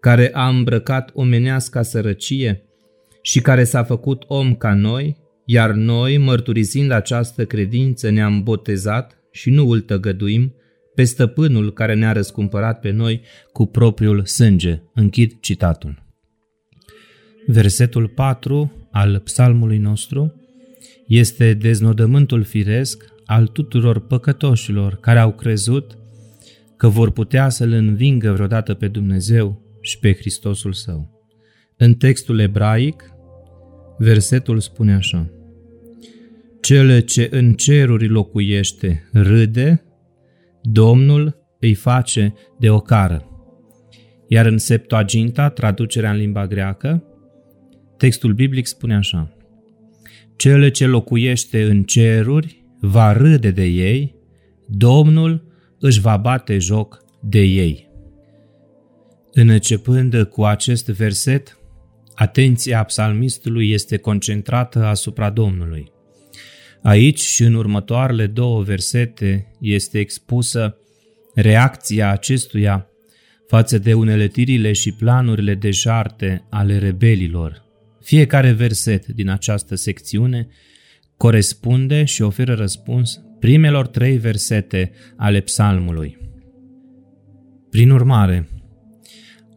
care 0.00 0.30
a 0.32 0.48
îmbrăcat 0.48 1.10
omenească 1.14 1.82
sărăcie 1.82 2.62
și 3.22 3.40
care 3.40 3.64
s-a 3.64 3.82
făcut 3.82 4.24
om 4.26 4.54
ca 4.54 4.74
noi, 4.74 5.16
iar 5.44 5.70
noi, 5.70 6.18
mărturisind 6.18 6.90
această 6.90 7.44
credință, 7.44 8.10
ne-am 8.10 8.42
botezat 8.42 9.16
și 9.30 9.50
nu 9.50 9.70
îl 9.70 9.80
tăgăduim 9.80 10.54
pe 10.94 11.04
stăpânul 11.04 11.72
care 11.72 11.94
ne-a 11.94 12.12
răscumpărat 12.12 12.80
pe 12.80 12.90
noi 12.90 13.20
cu 13.52 13.66
propriul 13.66 14.24
sânge. 14.24 14.82
Închid 14.94 15.32
citatul. 15.40 16.11
Versetul 17.46 18.08
4 18.08 18.72
al 18.90 19.18
psalmului 19.18 19.78
nostru 19.78 20.34
este 21.06 21.54
deznodământul 21.54 22.42
firesc 22.42 23.04
al 23.24 23.46
tuturor 23.46 24.06
păcătoșilor 24.06 24.96
care 25.00 25.18
au 25.18 25.32
crezut 25.32 25.98
că 26.76 26.88
vor 26.88 27.10
putea 27.10 27.48
să-L 27.48 27.72
învingă 27.72 28.32
vreodată 28.32 28.74
pe 28.74 28.88
Dumnezeu 28.88 29.62
și 29.80 29.98
pe 29.98 30.14
Hristosul 30.14 30.72
Său. 30.72 31.10
În 31.76 31.94
textul 31.94 32.38
ebraic, 32.38 33.04
versetul 33.98 34.60
spune 34.60 34.94
așa 34.94 35.30
Cele 36.60 37.00
ce 37.00 37.28
în 37.30 37.52
ceruri 37.52 38.08
locuiește 38.08 39.08
râde, 39.12 39.84
Domnul 40.62 41.36
îi 41.60 41.74
face 41.74 42.34
de 42.58 42.70
ocară. 42.70 43.26
Iar 44.28 44.46
în 44.46 44.58
Septuaginta, 44.58 45.48
traducerea 45.48 46.10
în 46.10 46.16
limba 46.16 46.46
greacă, 46.46 47.11
textul 48.02 48.32
biblic 48.32 48.66
spune 48.66 48.94
așa 48.94 49.36
Cele 50.36 50.70
ce 50.70 50.86
locuiește 50.86 51.62
în 51.62 51.82
ceruri 51.82 52.64
va 52.80 53.12
râde 53.12 53.50
de 53.50 53.64
ei, 53.64 54.14
Domnul 54.66 55.44
își 55.78 56.00
va 56.00 56.16
bate 56.16 56.58
joc 56.58 57.04
de 57.20 57.40
ei. 57.40 57.88
Începând 59.32 60.22
cu 60.22 60.44
acest 60.44 60.86
verset, 60.86 61.58
atenția 62.14 62.82
psalmistului 62.82 63.70
este 63.70 63.96
concentrată 63.96 64.84
asupra 64.84 65.30
Domnului. 65.30 65.92
Aici 66.82 67.20
și 67.20 67.42
în 67.42 67.54
următoarele 67.54 68.26
două 68.26 68.62
versete 68.62 69.52
este 69.60 69.98
expusă 69.98 70.76
reacția 71.34 72.10
acestuia 72.10 72.86
față 73.46 73.78
de 73.78 73.94
uneletirile 73.94 74.72
și 74.72 74.92
planurile 74.92 75.54
deșarte 75.54 76.46
ale 76.50 76.78
rebelilor. 76.78 77.70
Fiecare 78.02 78.52
verset 78.52 79.06
din 79.06 79.28
această 79.28 79.74
secțiune 79.74 80.48
corespunde 81.16 82.04
și 82.04 82.22
oferă 82.22 82.54
răspuns 82.54 83.20
primelor 83.38 83.86
trei 83.86 84.16
versete 84.16 84.92
ale 85.16 85.40
psalmului. 85.40 86.18
Prin 87.70 87.90
urmare, 87.90 88.48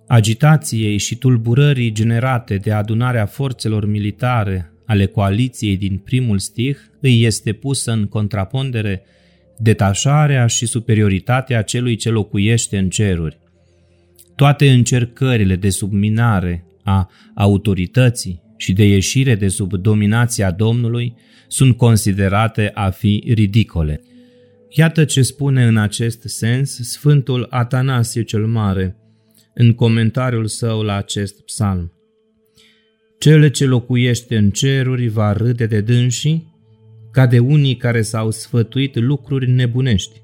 agitației 0.08 0.98
și 0.98 1.16
tulburării 1.16 1.92
generate 1.92 2.58
de 2.58 2.72
adunarea 2.72 3.26
forțelor 3.26 3.86
militare 3.86 4.72
ale 4.86 5.06
coaliției 5.06 5.78
din 5.78 5.98
primul 5.98 6.40
stih 6.40 6.78
îi 7.02 7.24
este 7.24 7.54
pusă 7.54 7.92
în 7.92 8.06
contrapondere 8.06 9.02
detașarea 9.58 10.48
și 10.48 10.66
superioritatea 10.66 11.62
celui 11.62 11.96
ce 11.96 12.10
locuiește 12.10 12.78
în 12.78 12.90
ceruri. 12.90 13.38
Toate 14.36 14.72
încercările 14.72 15.56
de 15.56 15.70
subminare 15.70 16.66
a 16.86 17.10
autorității 17.36 18.42
și 18.58 18.74
de 18.74 18.88
ieșire 18.88 19.36
de 19.36 19.48
sub 19.48 19.74
dominația 19.74 20.52
Domnului 20.52 21.16
sunt 21.48 21.78
considerate 21.78 22.72
a 22.74 22.90
fi 22.90 23.24
ridicole. 23.28 24.02
Iată 24.70 25.06
ce 25.06 25.22
spune 25.22 25.66
în 25.66 25.78
acest 25.78 26.22
sens 26.26 26.80
Sfântul 26.82 27.48
Atanasie 27.50 28.24
cel 28.24 28.46
Mare 28.46 28.98
în 29.54 29.74
comentariul 29.74 30.48
său 30.48 30.82
la 30.82 30.96
acest 30.96 31.42
psalm. 31.42 31.92
Cele 33.20 33.50
ce 33.50 33.66
locuiește 33.66 34.38
în 34.38 34.50
ceruri 34.50 35.08
va 35.08 35.34
râde 35.34 35.66
de 35.66 35.82
dânsii, 35.82 36.54
ca 37.12 37.28
de 37.28 37.40
unii 37.40 37.76
care 37.76 38.02
s-au 38.02 38.32
sfătuit 38.32 38.96
lucruri 38.96 39.50
nebunești, 39.50 40.22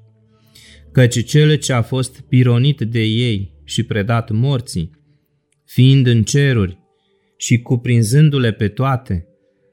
căci 0.92 1.24
cele 1.24 1.56
ce 1.56 1.72
a 1.72 1.82
fost 1.82 2.20
pironit 2.20 2.80
de 2.80 3.02
ei 3.02 3.52
și 3.64 3.82
predat 3.82 4.30
morții, 4.30 4.90
fiind 5.72 6.06
în 6.06 6.22
ceruri 6.22 6.78
și 7.36 7.58
cuprinzându-le 7.58 8.52
pe 8.52 8.68
toate, 8.68 9.26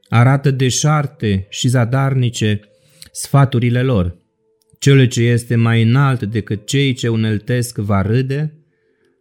arată 0.08 0.50
deșarte 0.50 1.46
și 1.50 1.68
zadarnice 1.68 2.60
sfaturile 3.12 3.82
lor. 3.82 4.18
Cele 4.78 5.06
ce 5.06 5.22
este 5.22 5.54
mai 5.54 5.82
înalt 5.82 6.22
decât 6.22 6.66
cei 6.66 6.92
ce 6.92 7.08
uneltesc 7.08 7.78
va 7.78 8.02
râde, 8.02 8.64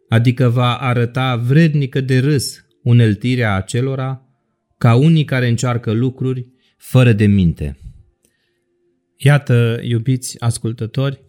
adică 0.09 0.49
va 0.49 0.75
arăta 0.75 1.35
vrednică 1.35 2.01
de 2.01 2.19
râs 2.19 2.65
uneltirea 2.83 3.55
acelora 3.55 4.25
ca 4.77 4.95
unii 4.95 5.25
care 5.25 5.47
încearcă 5.47 5.91
lucruri 5.91 6.47
fără 6.77 7.13
de 7.13 7.25
minte. 7.25 7.77
Iată, 9.17 9.79
iubiți 9.83 10.41
ascultători, 10.41 11.21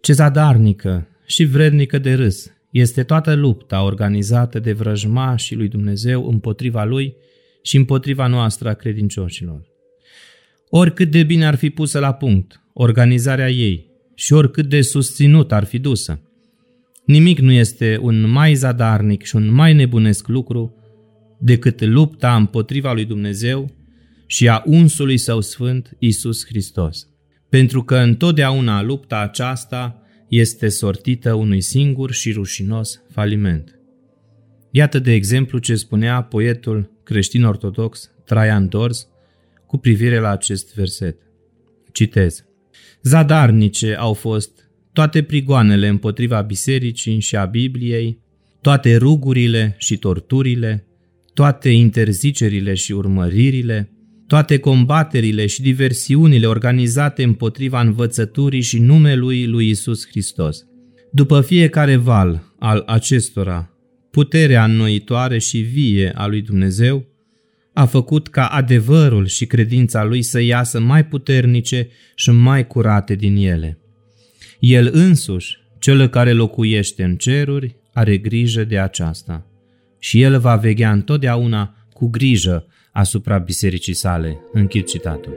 ce 0.00 0.12
zadarnică 0.12 1.08
și 1.26 1.44
vrednică 1.44 1.98
de 1.98 2.14
râs 2.14 2.55
este 2.78 3.02
toată 3.02 3.34
lupta 3.34 3.82
organizată 3.82 4.58
de 4.58 4.72
vrăjmașii 4.72 5.56
lui 5.56 5.68
Dumnezeu 5.68 6.28
împotriva 6.28 6.84
lui 6.84 7.14
și 7.62 7.76
împotriva 7.76 8.26
noastră 8.26 8.68
a 8.68 8.74
credincioșilor. 8.74 9.62
Oricât 10.68 11.10
de 11.10 11.22
bine 11.22 11.46
ar 11.46 11.54
fi 11.54 11.70
pusă 11.70 11.98
la 11.98 12.12
punct 12.12 12.60
organizarea 12.72 13.50
ei 13.50 13.86
și 14.14 14.32
oricât 14.32 14.68
de 14.68 14.80
susținut 14.80 15.52
ar 15.52 15.64
fi 15.64 15.78
dusă, 15.78 16.20
nimic 17.04 17.38
nu 17.38 17.52
este 17.52 17.98
un 18.00 18.30
mai 18.30 18.54
zadarnic 18.54 19.22
și 19.22 19.36
un 19.36 19.52
mai 19.52 19.74
nebunesc 19.74 20.28
lucru 20.28 20.74
decât 21.40 21.80
lupta 21.80 22.36
împotriva 22.36 22.92
lui 22.92 23.04
Dumnezeu 23.04 23.70
și 24.26 24.48
a 24.48 24.62
unsului 24.64 25.18
său 25.18 25.40
sfânt, 25.40 25.96
Isus 25.98 26.46
Hristos. 26.46 27.08
Pentru 27.48 27.82
că 27.82 27.96
întotdeauna 27.96 28.82
lupta 28.82 29.18
aceasta 29.18 30.05
este 30.28 30.68
sortită 30.68 31.34
unui 31.34 31.60
singur 31.60 32.12
și 32.12 32.32
rușinos 32.32 33.02
faliment. 33.10 33.78
Iată 34.70 34.98
de 34.98 35.12
exemplu 35.12 35.58
ce 35.58 35.74
spunea 35.74 36.22
poetul 36.22 36.90
creștin-ortodox 37.04 38.10
Traian 38.24 38.68
Dors 38.68 39.08
cu 39.66 39.78
privire 39.78 40.18
la 40.18 40.30
acest 40.30 40.74
verset. 40.74 41.16
Citez. 41.92 42.44
Zadarnice 43.02 43.94
au 43.94 44.12
fost 44.12 44.50
toate 44.92 45.22
prigoanele 45.22 45.88
împotriva 45.88 46.40
bisericii 46.40 47.20
și 47.20 47.36
a 47.36 47.44
Bibliei, 47.44 48.18
toate 48.60 48.96
rugurile 48.96 49.74
și 49.78 49.96
torturile, 49.96 50.86
toate 51.34 51.68
interzicerile 51.68 52.74
și 52.74 52.92
urmăririle, 52.92 53.90
toate 54.26 54.58
combaterile 54.58 55.46
și 55.46 55.62
diversiunile 55.62 56.46
organizate 56.46 57.22
împotriva 57.22 57.80
învățăturii 57.80 58.60
și 58.60 58.78
numelui 58.78 59.46
lui 59.46 59.68
Isus 59.68 60.06
Hristos. 60.06 60.66
După 61.12 61.40
fiecare 61.40 61.96
val 61.96 62.54
al 62.58 62.82
acestora, 62.86 63.70
puterea 64.10 64.64
înnoitoare 64.64 65.38
și 65.38 65.58
vie 65.58 66.12
a 66.14 66.26
lui 66.26 66.42
Dumnezeu 66.42 67.06
a 67.72 67.84
făcut 67.84 68.28
ca 68.28 68.46
adevărul 68.46 69.26
și 69.26 69.46
credința 69.46 70.04
lui 70.04 70.22
să 70.22 70.40
iasă 70.40 70.80
mai 70.80 71.06
puternice 71.06 71.88
și 72.14 72.30
mai 72.30 72.66
curate 72.66 73.14
din 73.14 73.36
ele. 73.36 73.78
El 74.58 74.90
însuși, 74.92 75.58
cel 75.78 76.08
care 76.08 76.32
locuiește 76.32 77.02
în 77.02 77.16
ceruri, 77.16 77.76
are 77.92 78.16
grijă 78.16 78.64
de 78.64 78.78
aceasta 78.78 79.46
și 79.98 80.22
el 80.22 80.38
va 80.38 80.56
veghea 80.56 80.92
întotdeauna 80.92 81.74
cu 81.92 82.08
grijă 82.08 82.66
asupra 82.96 83.38
bisericii 83.38 83.94
sale. 83.94 84.38
Închid 84.52 84.84
citatul. 84.84 85.32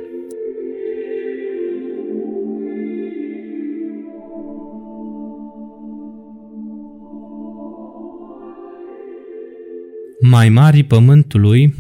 Mai 10.22 10.50
mari 10.50 10.84
pământului 10.84 11.74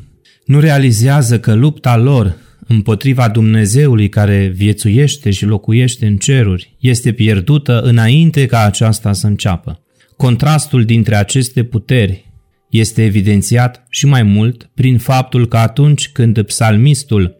nu 0.46 0.60
realizează 0.60 1.40
că 1.40 1.54
lupta 1.54 1.98
lor 1.98 2.36
împotriva 2.68 3.30
Dumnezeului 3.30 4.10
care 4.10 4.48
viețuiește 4.56 5.32
și 5.32 5.46
locuiește 5.46 6.06
în 6.06 6.18
ceruri 6.18 6.76
este 6.80 7.12
pierdută 7.12 7.82
înainte 7.82 8.46
ca 8.46 8.64
aceasta 8.64 9.14
să 9.14 9.28
înceapă. 9.28 9.84
Contrastul 10.18 10.86
dintre 10.86 11.16
aceste 11.16 11.64
puteri 11.64 12.29
este 12.70 13.04
evidențiat 13.04 13.86
și 13.90 14.06
mai 14.06 14.24
mult 14.24 14.70
prin 14.74 14.98
faptul 14.98 15.48
că 15.48 15.58
atunci 15.58 16.10
când 16.10 16.42
psalmistul 16.42 17.36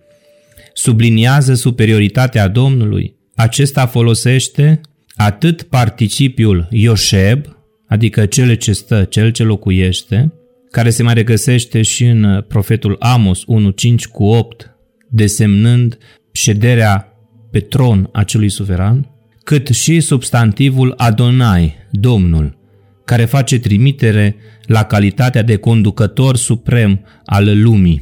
subliniază 0.74 1.54
superioritatea 1.54 2.48
Domnului, 2.48 3.16
acesta 3.36 3.86
folosește 3.86 4.82
atât 5.16 5.62
participiul 5.62 6.68
Iosheb, 6.72 7.46
adică 7.88 8.26
cel 8.26 8.56
ce 8.56 8.74
stă, 8.74 9.04
cel 9.04 9.32
ce 9.32 9.44
locuiește, 9.44 10.34
care 10.72 10.90
se 10.90 11.04
mai 11.04 11.14
regăsește 11.14 11.82
și 11.82 12.06
în 12.06 12.46
profetul 12.48 12.96
Amos 13.00 13.40
1.5 13.40 14.04
cu 14.12 14.24
8, 14.24 14.76
desemnând 15.10 15.98
șederea 16.32 17.14
pe 17.52 17.60
tron 17.60 18.10
acelui 18.12 18.50
suveran, 18.50 19.12
cât 19.44 19.68
și 19.68 20.00
substantivul 20.00 20.94
Adonai, 20.98 21.76
Domnul, 21.92 22.59
care 23.10 23.26
face 23.26 23.60
trimitere 23.60 24.36
la 24.66 24.84
calitatea 24.84 25.42
de 25.42 25.56
conducător 25.56 26.38
suprem 26.38 27.06
al 27.26 27.62
lumii. 27.62 28.02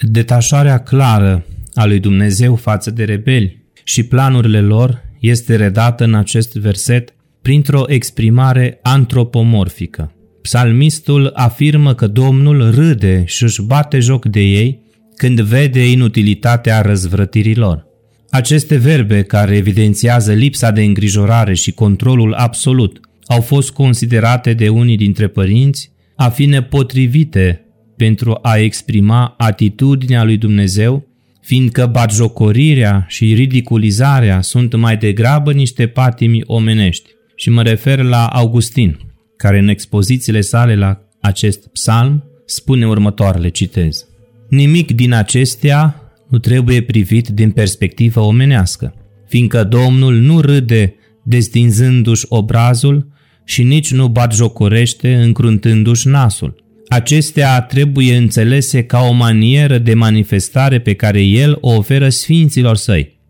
Detașarea 0.00 0.78
clară 0.78 1.44
a 1.74 1.84
lui 1.84 1.98
Dumnezeu 1.98 2.54
față 2.54 2.90
de 2.90 3.04
rebeli 3.04 3.64
și 3.84 4.02
planurile 4.02 4.60
lor 4.60 5.02
este 5.20 5.56
redată 5.56 6.04
în 6.04 6.14
acest 6.14 6.56
verset 6.56 7.14
printr-o 7.42 7.82
exprimare 7.86 8.78
antropomorfică. 8.82 10.12
Psalmistul 10.42 11.30
afirmă 11.34 11.94
că 11.94 12.06
Domnul 12.06 12.70
râde 12.74 13.22
și 13.26 13.42
își 13.42 13.62
bate 13.62 13.98
joc 13.98 14.24
de 14.24 14.40
ei 14.40 14.82
când 15.16 15.40
vede 15.40 15.90
inutilitatea 15.90 16.80
răzvrătirilor. 16.80 17.86
Aceste 18.30 18.76
verbe 18.76 19.22
care 19.22 19.56
evidențiază 19.56 20.32
lipsa 20.32 20.70
de 20.70 20.82
îngrijorare 20.82 21.54
și 21.54 21.72
controlul 21.72 22.32
absolut 22.32 23.07
au 23.28 23.40
fost 23.40 23.70
considerate 23.70 24.52
de 24.52 24.68
unii 24.68 24.96
dintre 24.96 25.26
părinți 25.26 25.90
a 26.16 26.28
fi 26.28 26.46
nepotrivite 26.46 27.62
pentru 27.96 28.38
a 28.42 28.56
exprima 28.56 29.34
atitudinea 29.38 30.24
lui 30.24 30.36
Dumnezeu, 30.36 31.06
fiindcă 31.40 31.86
batjocorirea 31.86 33.04
și 33.08 33.34
ridiculizarea 33.34 34.40
sunt 34.40 34.76
mai 34.76 34.96
degrabă 34.96 35.52
niște 35.52 35.86
patimi 35.86 36.42
omenești. 36.46 37.10
Și 37.36 37.50
mă 37.50 37.62
refer 37.62 38.02
la 38.02 38.26
Augustin, 38.26 38.98
care 39.36 39.58
în 39.58 39.68
expozițiile 39.68 40.40
sale 40.40 40.76
la 40.76 41.00
acest 41.20 41.68
psalm 41.68 42.24
spune 42.46 42.86
următoarele, 42.86 43.48
citez. 43.48 44.06
Nimic 44.48 44.90
din 44.92 45.12
acestea 45.12 46.02
nu 46.28 46.38
trebuie 46.38 46.82
privit 46.82 47.28
din 47.28 47.50
perspectivă 47.50 48.20
omenească, 48.20 48.94
fiindcă 49.28 49.64
Domnul 49.64 50.14
nu 50.14 50.40
râde 50.40 50.94
destinzându-și 51.24 52.26
obrazul 52.28 53.06
și 53.48 53.62
nici 53.62 53.92
nu 53.92 54.08
batjocorește 54.08 55.14
încruntându-și 55.14 56.08
nasul. 56.08 56.64
Acestea 56.88 57.60
trebuie 57.60 58.16
înțelese 58.16 58.84
ca 58.84 59.00
o 59.00 59.12
manieră 59.12 59.78
de 59.78 59.94
manifestare 59.94 60.80
pe 60.80 60.94
care 60.94 61.22
El 61.22 61.58
o 61.60 61.74
oferă 61.74 62.08
sfinților 62.08 62.76
săi. 62.76 63.20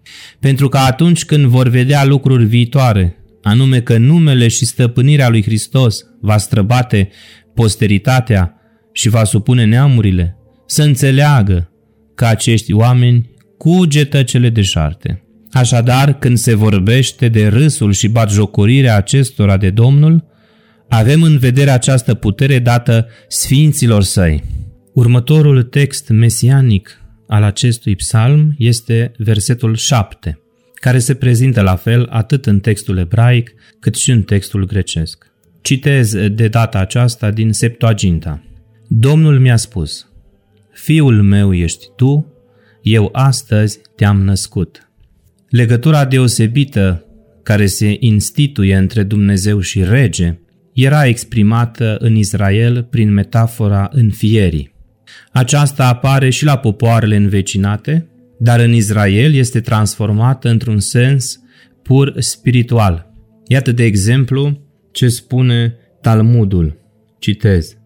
Pentru 0.40 0.68
că 0.68 0.78
atunci 0.78 1.24
când 1.24 1.44
vor 1.44 1.68
vedea 1.68 2.04
lucruri 2.04 2.44
viitoare, 2.44 3.16
anume 3.42 3.80
că 3.80 3.98
numele 3.98 4.48
și 4.48 4.64
stăpânirea 4.64 5.28
lui 5.28 5.42
Hristos 5.42 6.04
va 6.20 6.36
străbate 6.36 7.08
posteritatea 7.54 8.54
și 8.92 9.08
va 9.08 9.24
supune 9.24 9.64
neamurile, 9.64 10.36
să 10.66 10.82
înțeleagă 10.82 11.70
că 12.14 12.24
acești 12.24 12.72
oameni 12.72 13.30
cugetă 13.58 14.22
cele 14.22 14.48
deșarte. 14.48 15.22
Așadar, 15.52 16.18
când 16.18 16.38
se 16.38 16.54
vorbește 16.54 17.28
de 17.28 17.46
râsul 17.46 17.92
și 17.92 18.08
batjocorirea 18.08 18.96
acestora 18.96 19.56
de 19.56 19.70
Domnul, 19.70 20.24
avem 20.88 21.22
în 21.22 21.38
vedere 21.38 21.70
această 21.70 22.14
putere 22.14 22.58
dată 22.58 23.06
sfinților 23.28 24.02
săi. 24.02 24.44
Următorul 24.94 25.62
text 25.62 26.08
mesianic 26.08 27.02
al 27.26 27.42
acestui 27.42 27.96
psalm 27.96 28.54
este 28.58 29.12
versetul 29.18 29.76
7, 29.76 30.40
care 30.74 30.98
se 30.98 31.14
prezintă 31.14 31.60
la 31.60 31.76
fel 31.76 32.06
atât 32.10 32.46
în 32.46 32.60
textul 32.60 32.98
ebraic 32.98 33.54
cât 33.80 33.94
și 33.94 34.10
în 34.10 34.22
textul 34.22 34.66
grecesc. 34.66 35.26
Citez 35.60 36.14
de 36.28 36.48
data 36.48 36.78
aceasta 36.78 37.30
din 37.30 37.52
Septuaginta. 37.52 38.42
Domnul 38.88 39.38
mi-a 39.38 39.56
spus, 39.56 40.08
Fiul 40.72 41.22
meu 41.22 41.54
ești 41.54 41.86
tu, 41.96 42.32
eu 42.82 43.08
astăzi 43.12 43.80
te-am 43.96 44.22
născut. 44.22 44.87
Legătura 45.48 46.04
deosebită 46.04 47.04
care 47.42 47.66
se 47.66 47.96
instituie 47.98 48.76
între 48.76 49.02
Dumnezeu 49.02 49.60
și 49.60 49.84
rege 49.84 50.38
era 50.74 51.06
exprimată 51.06 51.96
în 52.00 52.14
Israel 52.16 52.82
prin 52.82 53.12
metafora 53.12 53.88
înfierii. 53.92 54.74
Aceasta 55.32 55.88
apare 55.88 56.30
și 56.30 56.44
la 56.44 56.58
popoarele 56.58 57.16
învecinate, 57.16 58.08
dar 58.38 58.60
în 58.60 58.72
Israel 58.72 59.34
este 59.34 59.60
transformată 59.60 60.48
într-un 60.48 60.78
sens 60.78 61.40
pur 61.82 62.14
spiritual. 62.18 63.12
Iată 63.46 63.72
de 63.72 63.84
exemplu 63.84 64.60
ce 64.92 65.08
spune 65.08 65.76
Talmudul. 66.00 66.78
Citez. 67.18 67.76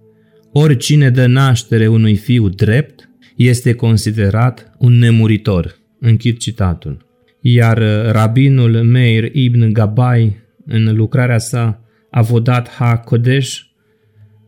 Oricine 0.53 1.11
dă 1.11 1.27
naștere 1.27 1.87
unui 1.87 2.17
fiu 2.17 2.49
drept 2.49 3.11
este 3.37 3.73
considerat 3.73 4.73
un 4.79 4.93
nemuritor. 4.93 5.79
Închid 6.01 6.37
citatul 6.37 7.11
iar 7.43 7.79
uh, 7.79 8.11
rabinul 8.11 8.83
Meir 8.83 9.31
ibn 9.33 9.73
Gabai, 9.73 10.41
în 10.67 10.97
lucrarea 10.97 11.39
sa 11.39 11.85
Avodat 12.11 12.69
Ha-Kodesh, 12.69 13.59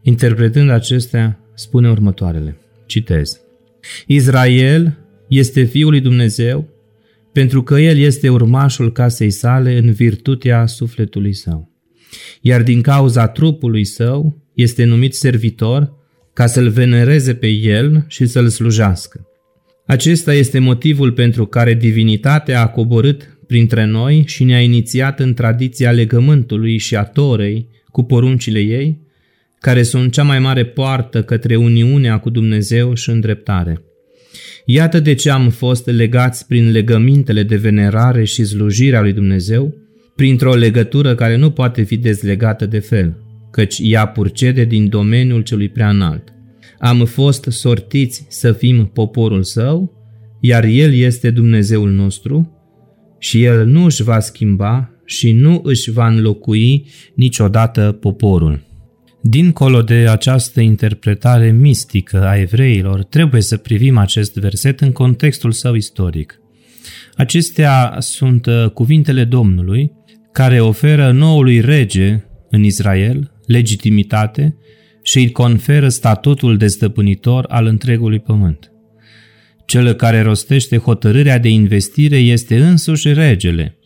interpretând 0.02 0.70
acestea, 0.70 1.38
spune 1.54 1.90
următoarele. 1.90 2.57
Citez. 2.87 3.40
Israel 4.07 4.98
este 5.28 5.62
Fiul 5.62 5.90
lui 5.90 6.00
Dumnezeu 6.00 6.68
pentru 7.33 7.62
că 7.62 7.74
El 7.74 7.98
este 7.98 8.28
urmașul 8.28 8.92
casei 8.92 9.30
sale 9.30 9.78
în 9.78 9.92
virtutea 9.92 10.66
sufletului 10.66 11.33
său. 11.33 11.70
Iar 12.40 12.62
din 12.62 12.83
cauza 12.83 13.28
trupului 13.28 13.85
său 13.85 14.42
este 14.54 14.85
numit 14.85 15.14
servitor 15.14 15.92
ca 16.33 16.46
să-l 16.46 16.68
venereze 16.68 17.35
pe 17.35 17.46
El 17.46 18.04
și 18.09 18.26
să-l 18.26 18.48
slujească. 18.48 19.26
Acesta 19.86 20.34
este 20.34 20.58
motivul 20.58 21.12
pentru 21.12 21.46
care 21.46 21.74
divinitatea 21.74 22.60
a 22.60 22.68
coborât 22.68 23.38
printre 23.46 23.84
noi 23.84 24.24
și 24.26 24.44
ne-a 24.44 24.60
inițiat 24.60 25.20
în 25.20 25.34
tradiția 25.34 25.90
legământului 25.90 26.78
și 26.78 26.96
a 26.96 27.02
torei 27.02 27.68
cu 27.90 28.02
poruncile 28.02 28.58
ei, 28.58 28.98
care 29.58 29.82
sunt 29.82 30.12
cea 30.12 30.22
mai 30.22 30.38
mare 30.38 30.64
poartă 30.64 31.22
către 31.22 31.56
uniunea 31.56 32.18
cu 32.18 32.30
Dumnezeu 32.30 32.94
și 32.94 33.10
îndreptare. 33.10 33.82
Iată 34.64 35.00
de 35.00 35.14
ce 35.14 35.30
am 35.30 35.50
fost 35.50 35.86
legați 35.86 36.46
prin 36.46 36.70
legămintele 36.70 37.42
de 37.42 37.56
venerare 37.56 38.24
și 38.24 38.44
slujire 38.44 38.96
a 38.96 39.00
lui 39.00 39.12
Dumnezeu, 39.12 39.74
printr-o 40.16 40.54
legătură 40.54 41.14
care 41.14 41.36
nu 41.36 41.50
poate 41.50 41.82
fi 41.82 41.96
dezlegată 41.96 42.66
de 42.66 42.78
fel, 42.78 43.16
căci 43.50 43.78
ea 43.82 44.06
purcede 44.06 44.64
din 44.64 44.88
domeniul 44.88 45.42
celui 45.42 45.68
prea 45.68 45.88
înalt. 45.88 46.33
Am 46.84 47.04
fost 47.04 47.44
sortiți 47.48 48.26
să 48.28 48.52
fim 48.52 48.86
poporul 48.86 49.42
său, 49.42 49.92
iar 50.40 50.64
El 50.64 50.94
este 50.94 51.30
Dumnezeul 51.30 51.90
nostru 51.90 52.58
și 53.18 53.44
El 53.44 53.66
nu 53.66 53.84
își 53.84 54.02
va 54.02 54.20
schimba 54.20 54.90
și 55.04 55.32
nu 55.32 55.60
își 55.62 55.90
va 55.90 56.06
înlocui 56.06 56.86
niciodată 57.14 57.92
poporul. 58.00 58.62
Dincolo 59.22 59.82
de 59.82 59.94
această 59.94 60.60
interpretare 60.60 61.50
mistică 61.50 62.26
a 62.26 62.36
evreilor, 62.36 63.04
trebuie 63.04 63.40
să 63.40 63.56
privim 63.56 63.96
acest 63.98 64.34
verset 64.34 64.80
în 64.80 64.92
contextul 64.92 65.52
său 65.52 65.74
istoric. 65.74 66.40
Acestea 67.16 67.96
sunt 67.98 68.46
uh, 68.46 68.70
cuvintele 68.70 69.24
Domnului 69.24 69.92
care 70.32 70.60
oferă 70.60 71.12
noului 71.12 71.60
rege 71.60 72.24
în 72.50 72.64
Israel 72.64 73.32
legitimitate 73.46 74.56
și 75.06 75.18
îi 75.18 75.32
conferă 75.32 75.88
statutul 75.88 76.56
de 76.56 76.66
stăpânitor 76.66 77.44
al 77.48 77.66
întregului 77.66 78.20
pământ. 78.20 78.72
Cel 79.66 79.92
care 79.92 80.22
rostește 80.22 80.76
hotărârea 80.76 81.38
de 81.38 81.48
investire 81.48 82.16
este 82.16 82.64
însuși 82.64 83.12
regele. 83.12 83.78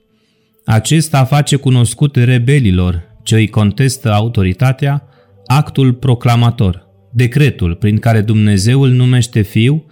Acesta 0.65 1.25
face 1.25 1.57
cunoscut 1.57 2.17
rebelilor 2.17 3.17
ce 3.23 3.35
îi 3.35 3.49
contestă 3.49 4.13
autoritatea 4.13 5.09
actul 5.47 5.93
proclamator, 5.95 6.87
decretul 7.13 7.75
prin 7.75 7.99
care 7.99 8.21
Dumnezeu 8.21 8.81
îl 8.83 8.91
numește 8.91 9.41
fiu, 9.41 9.87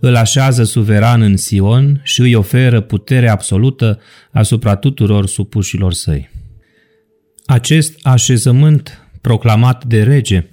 îl 0.00 0.16
așează 0.16 0.64
suveran 0.64 1.22
în 1.22 1.36
Sion 1.36 2.00
și 2.04 2.20
îi 2.20 2.34
oferă 2.34 2.80
putere 2.80 3.28
absolută 3.28 4.00
asupra 4.32 4.76
tuturor 4.76 5.26
supușilor 5.26 5.92
săi. 5.92 6.30
Acest 7.46 7.98
așezământ 8.02 9.08
proclamat 9.20 9.84
de 9.84 10.02
rege 10.02 10.48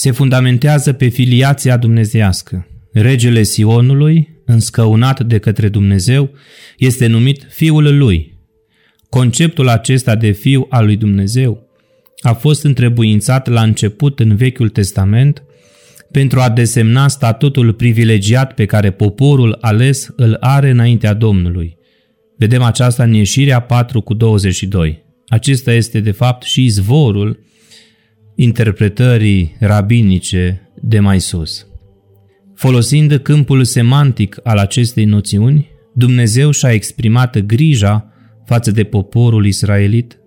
se 0.00 0.10
fundamentează 0.10 0.92
pe 0.92 1.08
filiația 1.08 1.76
dumnezească. 1.76 2.66
Regele 2.92 3.42
Sionului, 3.42 4.28
înscăunat 4.44 5.22
de 5.22 5.38
către 5.38 5.68
Dumnezeu, 5.68 6.30
este 6.78 7.06
numit 7.06 7.46
Fiul 7.48 7.98
lui. 7.98 8.38
Conceptul 9.08 9.68
acesta 9.68 10.16
de 10.16 10.30
Fiu 10.30 10.66
al 10.68 10.84
lui 10.84 10.96
Dumnezeu 10.96 11.66
a 12.20 12.32
fost 12.32 12.64
întrebuințat 12.64 13.48
la 13.48 13.62
început 13.62 14.20
în 14.20 14.36
Vechiul 14.36 14.68
Testament 14.68 15.42
pentru 16.10 16.40
a 16.40 16.48
desemna 16.48 17.08
statutul 17.08 17.72
privilegiat 17.72 18.54
pe 18.54 18.64
care 18.64 18.90
poporul 18.90 19.58
ales 19.60 20.08
îl 20.16 20.36
are 20.40 20.70
înaintea 20.70 21.14
Domnului. 21.14 21.76
Vedem 22.36 22.62
aceasta 22.62 23.02
în 23.02 23.12
ieșirea 23.12 23.60
4 23.60 24.00
cu 24.00 24.14
22. 24.14 25.04
Acesta 25.28 25.72
este 25.72 26.00
de 26.00 26.10
fapt 26.10 26.42
și 26.42 26.64
izvorul 26.64 27.48
interpretării 28.42 29.56
rabinice 29.58 30.70
de 30.82 31.00
mai 31.00 31.20
sus. 31.20 31.66
Folosind 32.54 33.16
câmpul 33.16 33.64
semantic 33.64 34.40
al 34.42 34.58
acestei 34.58 35.04
noțiuni, 35.04 35.68
Dumnezeu 35.94 36.50
și-a 36.50 36.72
exprimat 36.72 37.38
grija 37.38 38.12
față 38.44 38.70
de 38.70 38.84
poporul 38.84 39.46
israelit 39.46 40.18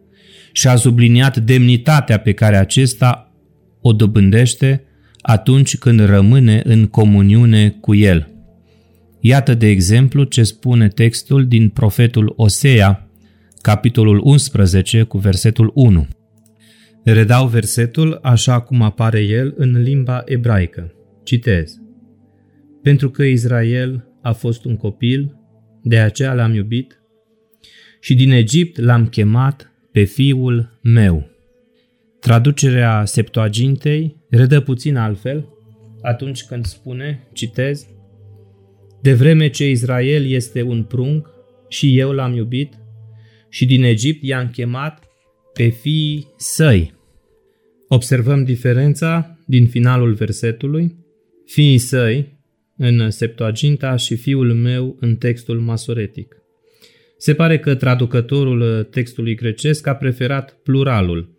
și 0.51 0.67
a 0.67 0.75
subliniat 0.75 1.37
demnitatea 1.37 2.17
pe 2.17 2.33
care 2.33 2.57
acesta 2.57 3.33
o 3.81 3.93
dobândește 3.93 4.83
atunci 5.21 5.77
când 5.77 5.99
rămâne 6.05 6.61
în 6.63 6.85
comuniune 6.85 7.69
cu 7.69 7.95
el. 7.95 8.29
Iată 9.19 9.53
de 9.53 9.67
exemplu 9.67 10.23
ce 10.23 10.43
spune 10.43 10.87
textul 10.87 11.47
din 11.47 11.69
profetul 11.69 12.33
Osea, 12.35 13.07
capitolul 13.61 14.21
11 14.23 15.03
cu 15.03 15.17
versetul 15.17 15.71
1. 15.73 16.07
Redau 17.03 17.47
versetul 17.47 18.19
așa 18.21 18.61
cum 18.61 18.81
apare 18.81 19.19
el 19.19 19.53
în 19.57 19.81
limba 19.81 20.21
ebraică. 20.25 20.93
Citez. 21.23 21.81
Pentru 22.81 23.09
că 23.09 23.23
Israel 23.23 24.07
a 24.21 24.31
fost 24.31 24.65
un 24.65 24.77
copil, 24.77 25.37
de 25.81 25.99
aceea 25.99 26.33
l-am 26.33 26.53
iubit 26.53 27.01
și 27.99 28.15
din 28.15 28.31
Egipt 28.31 28.79
l-am 28.79 29.07
chemat 29.07 29.71
pe 29.91 30.03
fiul 30.03 30.79
meu. 30.81 31.29
Traducerea 32.19 33.05
Septuagintei 33.05 34.15
redă 34.29 34.61
puțin 34.61 34.97
altfel 34.97 35.47
atunci 36.01 36.43
când 36.43 36.65
spune, 36.65 37.27
citez, 37.33 37.87
De 39.01 39.13
vreme 39.13 39.49
ce 39.49 39.69
Israel 39.69 40.25
este 40.25 40.61
un 40.61 40.83
prunc 40.83 41.29
și 41.67 41.99
eu 41.99 42.11
l-am 42.11 42.33
iubit 42.33 42.73
și 43.49 43.65
din 43.65 43.83
Egipt 43.83 44.23
i-am 44.23 44.49
chemat 44.49 45.03
pe 45.53 45.67
fiii 45.67 46.27
săi. 46.37 46.92
Observăm 47.93 48.43
diferența 48.43 49.39
din 49.45 49.67
finalul 49.67 50.13
versetului. 50.13 50.95
Fiii 51.45 51.77
săi 51.77 52.39
în 52.77 53.11
Septuaginta 53.11 53.95
și 53.95 54.15
fiul 54.15 54.53
meu 54.53 54.97
în 54.99 55.15
textul 55.15 55.59
masoretic. 55.59 56.35
Se 57.17 57.33
pare 57.33 57.59
că 57.59 57.75
traducătorul 57.75 58.83
textului 58.83 59.35
grecesc 59.35 59.87
a 59.87 59.95
preferat 59.95 60.59
pluralul, 60.63 61.37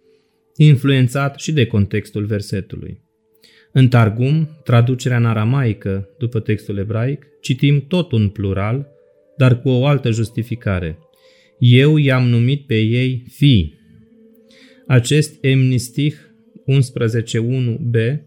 influențat 0.56 1.38
și 1.38 1.52
de 1.52 1.66
contextul 1.66 2.24
versetului. 2.24 3.00
În 3.72 3.88
Targum, 3.88 4.48
traducerea 4.64 5.16
în 5.16 5.26
aramaică 5.26 6.08
după 6.18 6.40
textul 6.40 6.78
ebraic, 6.78 7.26
citim 7.40 7.86
tot 7.88 8.12
un 8.12 8.28
plural, 8.28 8.86
dar 9.36 9.60
cu 9.60 9.68
o 9.68 9.86
altă 9.86 10.10
justificare. 10.10 10.98
Eu 11.58 11.96
i-am 11.96 12.28
numit 12.28 12.66
pe 12.66 12.78
ei 12.78 13.24
fii. 13.28 13.78
Acest 14.86 15.38
emnistih 15.40 16.14
11.1b 16.66 18.20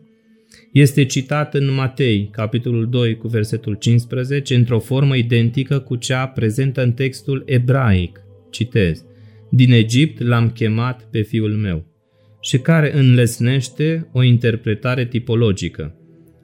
este 0.72 1.06
citat 1.06 1.54
în 1.54 1.74
Matei, 1.74 2.30
capitolul 2.32 2.90
2, 2.90 3.18
cu 3.18 3.28
versetul 3.28 3.74
15, 3.74 4.56
într-o 4.56 4.80
formă 4.80 5.16
identică 5.16 5.80
cu 5.80 5.96
cea 5.96 6.28
prezentă 6.28 6.84
în 6.84 6.92
textul 6.92 7.44
ebraic. 7.46 8.22
Citez. 8.50 9.04
Din 9.50 9.72
Egipt 9.72 10.22
l-am 10.22 10.50
chemat 10.50 11.08
pe 11.12 11.22
fiul 11.22 11.52
meu 11.52 11.86
și 12.42 12.58
care 12.58 12.98
înlesnește 12.98 14.10
o 14.12 14.24
interpretare 14.24 15.06
tipologică. 15.06 15.96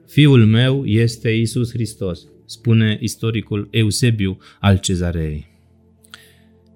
Fiul 0.06 0.46
meu 0.46 0.84
este 0.84 1.30
Isus 1.30 1.72
Hristos, 1.72 2.20
spune 2.46 2.98
istoricul 3.00 3.68
Eusebiu 3.70 4.38
al 4.60 4.78
cezarei. 4.78 5.46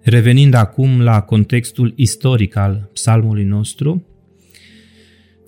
Revenind 0.03 0.55
acum 0.55 1.01
la 1.01 1.21
contextul 1.21 1.93
istoric 1.97 2.57
al 2.57 2.91
psalmului 2.93 3.45
nostru, 3.45 4.08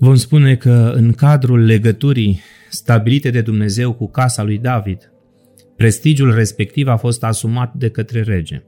vom 0.02 0.14
spune 0.14 0.56
că 0.56 0.92
în 0.94 1.12
cadrul 1.12 1.64
legăturii 1.64 2.40
stabilite 2.70 3.30
de 3.30 3.40
Dumnezeu 3.40 3.92
cu 3.92 4.10
casa 4.10 4.42
lui 4.42 4.58
David, 4.58 5.12
prestigiul 5.76 6.34
respectiv 6.34 6.88
a 6.88 6.96
fost 6.96 7.24
asumat 7.24 7.74
de 7.74 7.88
către 7.88 8.22
rege, 8.22 8.62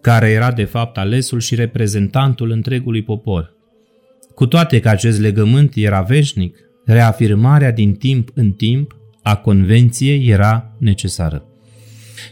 care 0.00 0.30
era 0.30 0.52
de 0.52 0.64
fapt 0.64 0.96
alesul 0.96 1.40
și 1.40 1.54
reprezentantul 1.54 2.50
întregului 2.50 3.02
popor. 3.02 3.56
Cu 4.34 4.46
toate 4.46 4.80
că 4.80 4.88
acest 4.88 5.20
legământ 5.20 5.72
era 5.74 6.00
veșnic, 6.00 6.58
reafirmarea 6.84 7.72
din 7.72 7.94
timp 7.94 8.30
în 8.34 8.50
timp 8.50 8.96
a 9.22 9.36
convenției 9.36 10.28
era 10.28 10.76
necesară. 10.78 11.44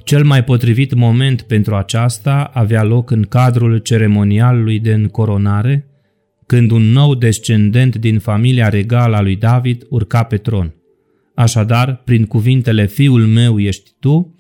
Cel 0.05 0.25
mai 0.25 0.45
potrivit 0.45 0.95
moment 0.95 1.43
pentru 1.43 1.75
aceasta 1.75 2.51
avea 2.55 2.83
loc 2.83 3.11
în 3.11 3.23
cadrul 3.23 3.79
ceremonialului 3.79 4.79
de 4.79 4.93
încoronare, 4.93 5.88
când 6.49 6.71
un 6.71 6.83
nou 6.83 7.15
descendent 7.15 7.97
din 7.97 8.19
familia 8.19 8.69
regală 8.69 9.17
a 9.17 9.21
lui 9.21 9.37
David 9.37 9.87
urca 9.89 10.23
pe 10.23 10.37
tron. 10.37 10.75
Așadar, 11.35 12.03
prin 12.05 12.25
cuvintele 12.25 12.87
Fiul 12.87 13.27
meu 13.27 13.59
ești 13.61 13.91
tu, 14.01 14.39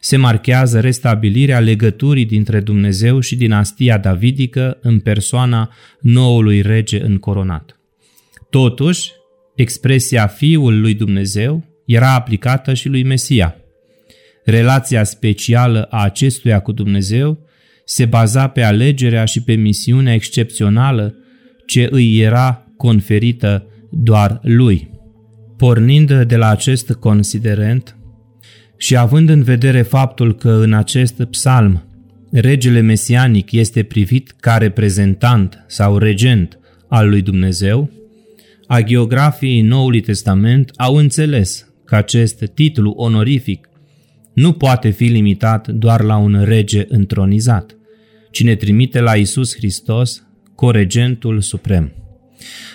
se 0.00 0.16
marchează 0.16 0.80
restabilirea 0.80 1.60
legăturii 1.60 2.24
dintre 2.24 2.60
Dumnezeu 2.60 3.20
și 3.20 3.36
dinastia 3.36 3.98
davidică 3.98 4.78
în 4.82 4.98
persoana 5.00 5.72
noului 6.00 6.60
rege 6.60 7.02
încoronat. 7.02 7.80
Totuși, 8.50 9.10
expresia 9.54 10.26
Fiul 10.26 10.80
lui 10.80 10.94
Dumnezeu 10.94 11.64
era 11.86 12.14
aplicată 12.14 12.74
și 12.74 12.88
lui 12.88 13.02
Mesia. 13.02 13.56
Relația 14.44 15.04
specială 15.04 15.82
a 15.82 16.02
acestuia 16.02 16.60
cu 16.60 16.72
Dumnezeu 16.72 17.38
se 17.84 18.04
baza 18.04 18.48
pe 18.48 18.62
alegerea 18.62 19.24
și 19.24 19.42
pe 19.42 19.54
misiunea 19.54 20.14
excepțională 20.14 21.20
ce 21.66 21.88
îi 21.90 22.18
era 22.20 22.66
conferită 22.76 23.66
doar 23.90 24.40
lui. 24.42 24.90
Pornind 25.56 26.22
de 26.22 26.36
la 26.36 26.48
acest 26.48 26.92
considerent 26.92 27.96
și 28.76 28.96
având 28.96 29.28
în 29.28 29.42
vedere 29.42 29.82
faptul 29.82 30.34
că 30.34 30.50
în 30.50 30.72
acest 30.72 31.24
psalm 31.24 31.84
regele 32.30 32.80
mesianic 32.80 33.52
este 33.52 33.82
privit 33.82 34.30
ca 34.40 34.56
reprezentant 34.56 35.64
sau 35.66 35.98
regent 35.98 36.58
al 36.88 37.08
lui 37.08 37.22
Dumnezeu, 37.22 37.90
agiografii 38.66 39.60
Noului 39.60 40.00
Testament 40.00 40.72
au 40.76 40.96
înțeles 40.96 41.66
că 41.84 41.94
acest 41.94 42.44
titlu 42.54 42.90
onorific 42.90 43.68
nu 44.34 44.52
poate 44.52 44.90
fi 44.90 45.04
limitat 45.04 45.68
doar 45.68 46.02
la 46.02 46.16
un 46.16 46.44
rege 46.44 46.84
întronizat, 46.88 47.76
ci 48.30 48.42
ne 48.42 48.54
trimite 48.54 49.00
la 49.00 49.14
Isus 49.14 49.54
Hristos, 49.56 50.25
coregentul 50.56 51.40
suprem. 51.40 51.92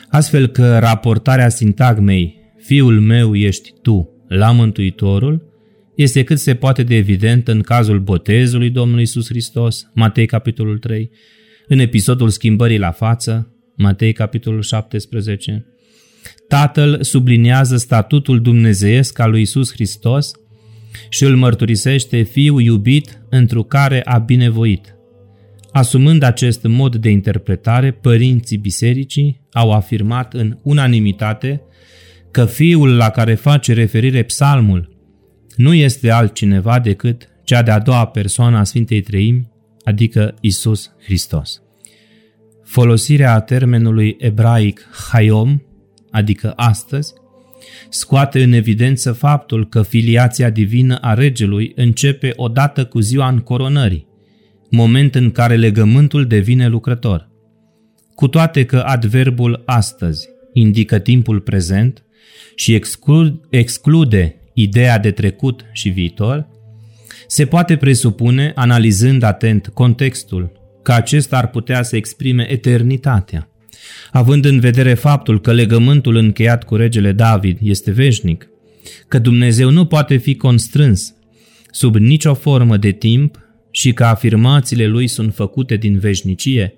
Astfel 0.10 0.48
că 0.48 0.78
raportarea 0.78 1.50
sintagmei 1.50 2.40
Fiul 2.58 3.00
meu 3.00 3.36
ești 3.36 3.74
tu 3.82 4.10
la 4.28 4.52
Mântuitorul 4.52 5.50
este 5.96 6.24
cât 6.24 6.40
se 6.40 6.56
poate 6.56 6.84
de 6.84 6.96
evident 6.96 7.48
în 7.48 7.62
cazul 7.62 8.00
botezului 8.00 8.70
Domnului 8.70 9.04
Isus 9.04 9.28
Hristos, 9.28 9.90
Matei 9.94 10.26
capitolul 10.26 10.78
3, 10.78 11.10
în 11.68 11.80
episodul 11.80 12.30
schimbării 12.30 12.78
la 12.78 12.92
față, 12.92 13.56
Matei 13.76 14.14
capitolul 14.14 14.62
17. 14.62 15.66
Tatăl 16.48 17.04
subliniază 17.04 17.78
statutul 17.78 18.42
dumnezeiesc 18.42 19.20
al 19.20 19.30
lui 19.30 19.42
Isus 19.42 19.72
Hristos 19.72 20.32
și 21.10 21.24
îl 21.24 21.36
mărturisește 21.36 22.22
fiul 22.22 22.62
iubit 22.62 23.22
întru 23.30 23.64
care 23.64 24.02
a 24.04 24.18
binevoit. 24.18 24.96
Asumând 25.72 26.24
acest 26.24 26.64
mod 26.64 26.96
de 26.96 27.10
interpretare, 27.10 27.92
părinții 27.92 28.58
bisericii 28.58 29.42
au 29.52 29.72
afirmat 29.72 30.34
în 30.34 30.58
unanimitate 30.64 31.62
că 32.32 32.46
fiul 32.46 32.96
la 32.96 33.10
care 33.10 33.34
face 33.34 33.74
referire 33.74 34.24
psalmul 34.24 34.98
nu 35.56 35.74
este 35.74 36.10
altcineva 36.10 36.80
decât 36.80 37.30
cea 37.44 37.62
de-a 37.62 37.80
doua 37.80 38.06
persoană 38.06 38.58
a 38.58 38.64
Sfintei 38.64 39.02
Treimi, 39.02 39.50
adică 39.84 40.36
Isus 40.42 40.92
Hristos. 41.04 41.62
Folosirea 42.64 43.40
termenului 43.40 44.16
ebraic 44.20 44.88
hayom, 45.12 45.62
adică 46.12 46.54
astăzi, 46.56 47.14
scoate 47.90 48.44
în 48.44 48.54
evidență 48.54 49.12
faptul 49.12 49.68
că 49.68 49.82
filiația 49.82 50.50
divină 50.50 50.98
a 51.02 51.14
regelui 51.14 51.72
începe 51.76 52.34
odată 52.36 52.86
cu 52.86 53.00
ziua 53.00 53.28
încoronării, 53.28 54.08
moment 54.72 55.16
în 55.16 55.32
care 55.32 55.56
legământul 55.56 56.28
devine 56.28 56.68
lucrător. 56.68 57.30
Cu 58.16 58.28
toate 58.28 58.66
că 58.66 58.78
adverbul 58.78 59.64
astăzi 59.66 60.28
indică 60.54 61.00
timpul 61.00 61.40
prezent 61.40 62.04
și 62.56 62.82
exclude 63.50 64.36
ideea 64.54 65.00
de 65.00 65.12
trecut 65.12 65.66
și 65.72 65.90
viitor, 65.90 66.48
se 67.28 67.46
poate 67.46 67.78
presupune, 67.78 68.52
analizând 68.56 69.24
atent 69.24 69.68
contextul, 69.74 70.52
că 70.84 70.92
acesta 70.92 71.38
ar 71.38 71.48
putea 71.48 71.84
să 71.84 71.96
exprime 71.96 72.52
eternitatea. 72.52 73.50
Având 74.12 74.46
în 74.46 74.60
vedere 74.60 74.94
faptul 74.94 75.42
că 75.42 75.54
legământul 75.54 76.16
încheiat 76.16 76.64
cu 76.64 76.76
regele 76.76 77.12
David 77.12 77.58
este 77.62 77.92
veșnic, 77.92 78.50
că 79.08 79.20
Dumnezeu 79.20 79.70
nu 79.70 79.86
poate 79.86 80.18
fi 80.18 80.36
constrâns 80.36 81.16
sub 81.72 81.96
nicio 81.96 82.34
formă 82.34 82.78
de 82.78 82.92
timp 82.92 83.40
și 83.72 83.94
că 83.94 84.04
afirmațiile 84.04 84.86
lui 84.86 85.08
sunt 85.08 85.34
făcute 85.34 85.76
din 85.76 86.00
veșnicie, 86.00 86.74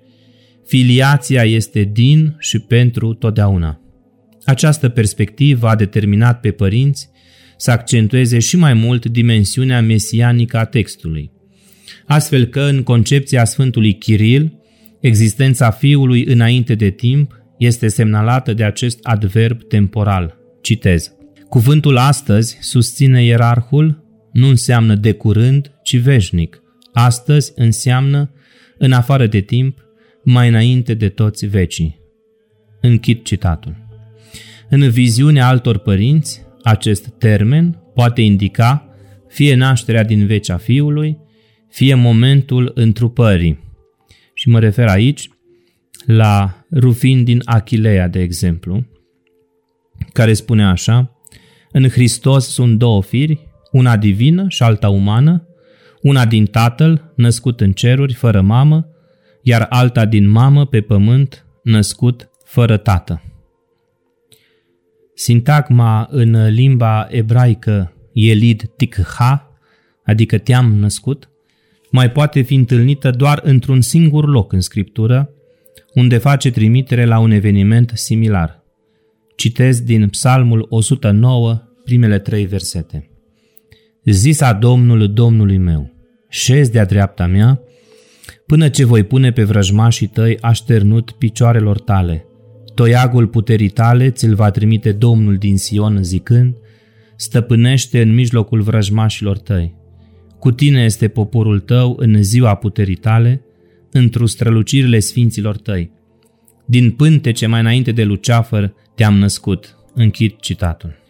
filiația 0.66 1.44
este 1.44 1.90
din 1.92 2.36
și 2.38 2.58
pentru 2.58 3.14
totdeauna. 3.14 3.80
Această 4.44 4.88
perspectivă 4.88 5.68
a 5.68 5.76
determinat 5.76 6.40
pe 6.40 6.50
părinți 6.50 7.08
să 7.56 7.70
accentueze 7.70 8.38
și 8.38 8.56
mai 8.56 8.74
mult 8.74 9.06
dimensiunea 9.06 9.80
mesianică 9.80 10.58
a 10.58 10.64
textului. 10.64 11.30
Astfel 12.06 12.44
că 12.44 12.60
în 12.60 12.82
concepția 12.82 13.44
Sfântului 13.44 13.98
Chiril, 13.98 14.58
existența 15.00 15.70
Fiului 15.70 16.24
înainte 16.24 16.74
de 16.74 16.90
timp 16.90 17.42
este 17.58 17.88
semnalată 17.88 18.54
de 18.54 18.64
acest 18.64 18.98
adverb 19.02 19.62
temporal. 19.62 20.36
Citez. 20.62 21.12
Cuvântul 21.48 21.96
astăzi, 21.96 22.58
susține 22.60 23.24
ierarhul, 23.24 24.04
nu 24.32 24.48
înseamnă 24.48 24.94
de 24.94 25.12
curând, 25.12 25.72
ci 25.82 25.96
veșnic. 25.96 26.62
Astăzi 26.94 27.52
înseamnă 27.54 28.30
în 28.78 28.92
afară 28.92 29.26
de 29.26 29.40
timp, 29.40 29.78
mai 30.22 30.48
înainte 30.48 30.94
de 30.94 31.08
toți 31.08 31.46
vecii. 31.46 32.00
Închid 32.80 33.22
citatul. 33.22 33.76
În 34.68 34.90
viziunea 34.90 35.46
altor 35.46 35.78
părinți, 35.78 36.42
acest 36.62 37.08
termen 37.08 37.82
poate 37.94 38.22
indica 38.22 38.88
fie 39.28 39.54
nașterea 39.54 40.04
din 40.04 40.26
vecea 40.26 40.56
fiului, 40.56 41.18
fie 41.68 41.94
momentul 41.94 42.72
întrupării. 42.74 43.58
Și 44.34 44.48
mă 44.48 44.58
refer 44.58 44.88
aici 44.88 45.28
la 46.06 46.64
Rufin 46.70 47.24
din 47.24 47.40
Achilea, 47.44 48.08
de 48.08 48.20
exemplu, 48.20 48.86
care 50.12 50.32
spune 50.32 50.64
așa, 50.64 51.18
în 51.72 51.88
Hristos 51.88 52.48
sunt 52.48 52.78
două 52.78 53.02
firi, 53.02 53.48
una 53.72 53.96
divină 53.96 54.44
și 54.48 54.62
alta 54.62 54.88
umană, 54.88 55.48
una 56.04 56.26
din 56.26 56.46
Tatăl, 56.46 57.12
născut 57.16 57.60
în 57.60 57.72
ceruri, 57.72 58.14
fără 58.14 58.40
mamă, 58.40 58.88
iar 59.42 59.66
alta 59.68 60.04
din 60.04 60.28
mamă 60.28 60.66
pe 60.66 60.80
pământ, 60.80 61.46
născut 61.62 62.30
fără 62.44 62.76
tată. 62.76 63.22
Sintagma 65.14 66.08
în 66.10 66.46
limba 66.48 67.06
ebraică 67.10 67.92
Yelid 68.12 68.70
Tikha, 68.76 69.58
adică 70.04 70.38
te-am 70.38 70.74
născut, 70.74 71.28
mai 71.90 72.10
poate 72.10 72.40
fi 72.40 72.54
întâlnită 72.54 73.10
doar 73.10 73.40
într-un 73.44 73.80
singur 73.80 74.28
loc 74.28 74.52
în 74.52 74.60
scriptură, 74.60 75.30
unde 75.94 76.18
face 76.18 76.50
trimitere 76.50 77.04
la 77.04 77.18
un 77.18 77.30
eveniment 77.30 77.90
similar. 77.94 78.62
Citez 79.36 79.80
din 79.80 80.08
Psalmul 80.08 80.66
109, 80.68 81.62
primele 81.84 82.18
trei 82.18 82.46
versete. 82.46 83.08
Zisa 84.04 84.52
Domnul 84.52 85.12
Domnului 85.12 85.58
meu, 85.58 85.93
șezi 86.34 86.70
de-a 86.70 86.84
dreapta 86.84 87.26
mea, 87.26 87.60
până 88.46 88.68
ce 88.68 88.84
voi 88.84 89.02
pune 89.02 89.32
pe 89.32 89.44
vrăjmașii 89.44 90.06
tăi 90.06 90.38
așternut 90.40 91.10
picioarelor 91.10 91.80
tale– 91.80 92.24
Toiagul 92.74 93.26
puterii 93.26 93.68
tale 93.68 94.10
ți-l 94.10 94.34
va 94.34 94.50
trimite 94.50 94.92
Domnul 94.92 95.36
din 95.36 95.56
Sion 95.56 96.02
zicând, 96.02 96.54
stăpânește 97.16 98.00
în 98.00 98.14
mijlocul 98.14 98.60
vrăjmașilor 98.60 99.38
tăi. 99.38 99.74
Cu 100.38 100.50
tine 100.50 100.84
este 100.84 101.08
poporul 101.08 101.60
tău 101.60 101.96
în 101.98 102.22
ziua 102.22 102.54
puterii 102.54 102.96
tale, 102.96 103.44
într-o 103.90 104.26
strălucirile 104.26 104.98
sfinților 104.98 105.56
tăi. 105.56 105.90
Din 106.66 106.90
pântece 106.90 107.46
mai 107.46 107.60
înainte 107.60 107.92
de 107.92 108.04
luceafăr 108.04 108.74
te-am 108.94 109.18
născut. 109.18 109.76
Închid 109.94 110.36
citatul. 110.40 111.03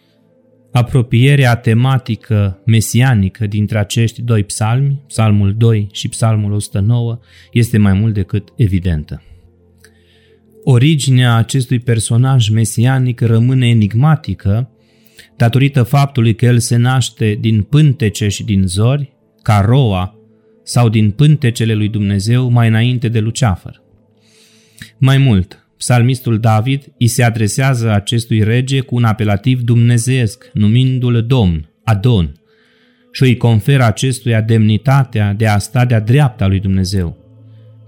Apropierea 0.75 1.55
tematică 1.55 2.61
mesianică 2.65 3.47
dintre 3.47 3.77
acești 3.77 4.21
doi 4.21 4.43
psalmi, 4.43 5.01
psalmul 5.07 5.53
2 5.57 5.87
și 5.91 6.07
psalmul 6.07 6.51
109, 6.51 7.19
este 7.51 7.77
mai 7.77 7.93
mult 7.93 8.13
decât 8.13 8.49
evidentă. 8.55 9.23
Originea 10.63 11.35
acestui 11.35 11.79
personaj 11.79 12.49
mesianic 12.49 13.21
rămâne 13.21 13.67
enigmatică 13.67 14.69
datorită 15.35 15.83
faptului 15.83 16.35
că 16.35 16.45
el 16.45 16.59
se 16.59 16.75
naște 16.75 17.37
din 17.39 17.61
pântece 17.61 18.27
și 18.27 18.43
din 18.43 18.67
zori, 18.67 19.13
ca 19.41 19.59
roa, 19.59 20.15
sau 20.63 20.89
din 20.89 21.11
pântecele 21.11 21.73
lui 21.73 21.87
Dumnezeu 21.87 22.49
mai 22.49 22.67
înainte 22.67 23.07
de 23.07 23.19
Luceafăr. 23.19 23.81
Mai 24.97 25.17
mult, 25.17 25.64
psalmistul 25.85 26.39
David 26.39 26.83
îi 26.97 27.07
se 27.07 27.23
adresează 27.23 27.91
acestui 27.91 28.43
rege 28.43 28.79
cu 28.79 28.95
un 28.95 29.03
apelativ 29.03 29.61
dumnezeesc, 29.61 30.49
numindu-l 30.53 31.25
Domn, 31.25 31.69
Adon, 31.83 32.41
și 33.11 33.23
îi 33.23 33.37
conferă 33.37 33.83
acestuia 33.83 34.41
demnitatea 34.41 35.33
de 35.33 35.47
a 35.47 35.57
sta 35.57 35.85
de-a 35.85 35.99
dreapta 35.99 36.47
lui 36.47 36.59
Dumnezeu. 36.59 37.17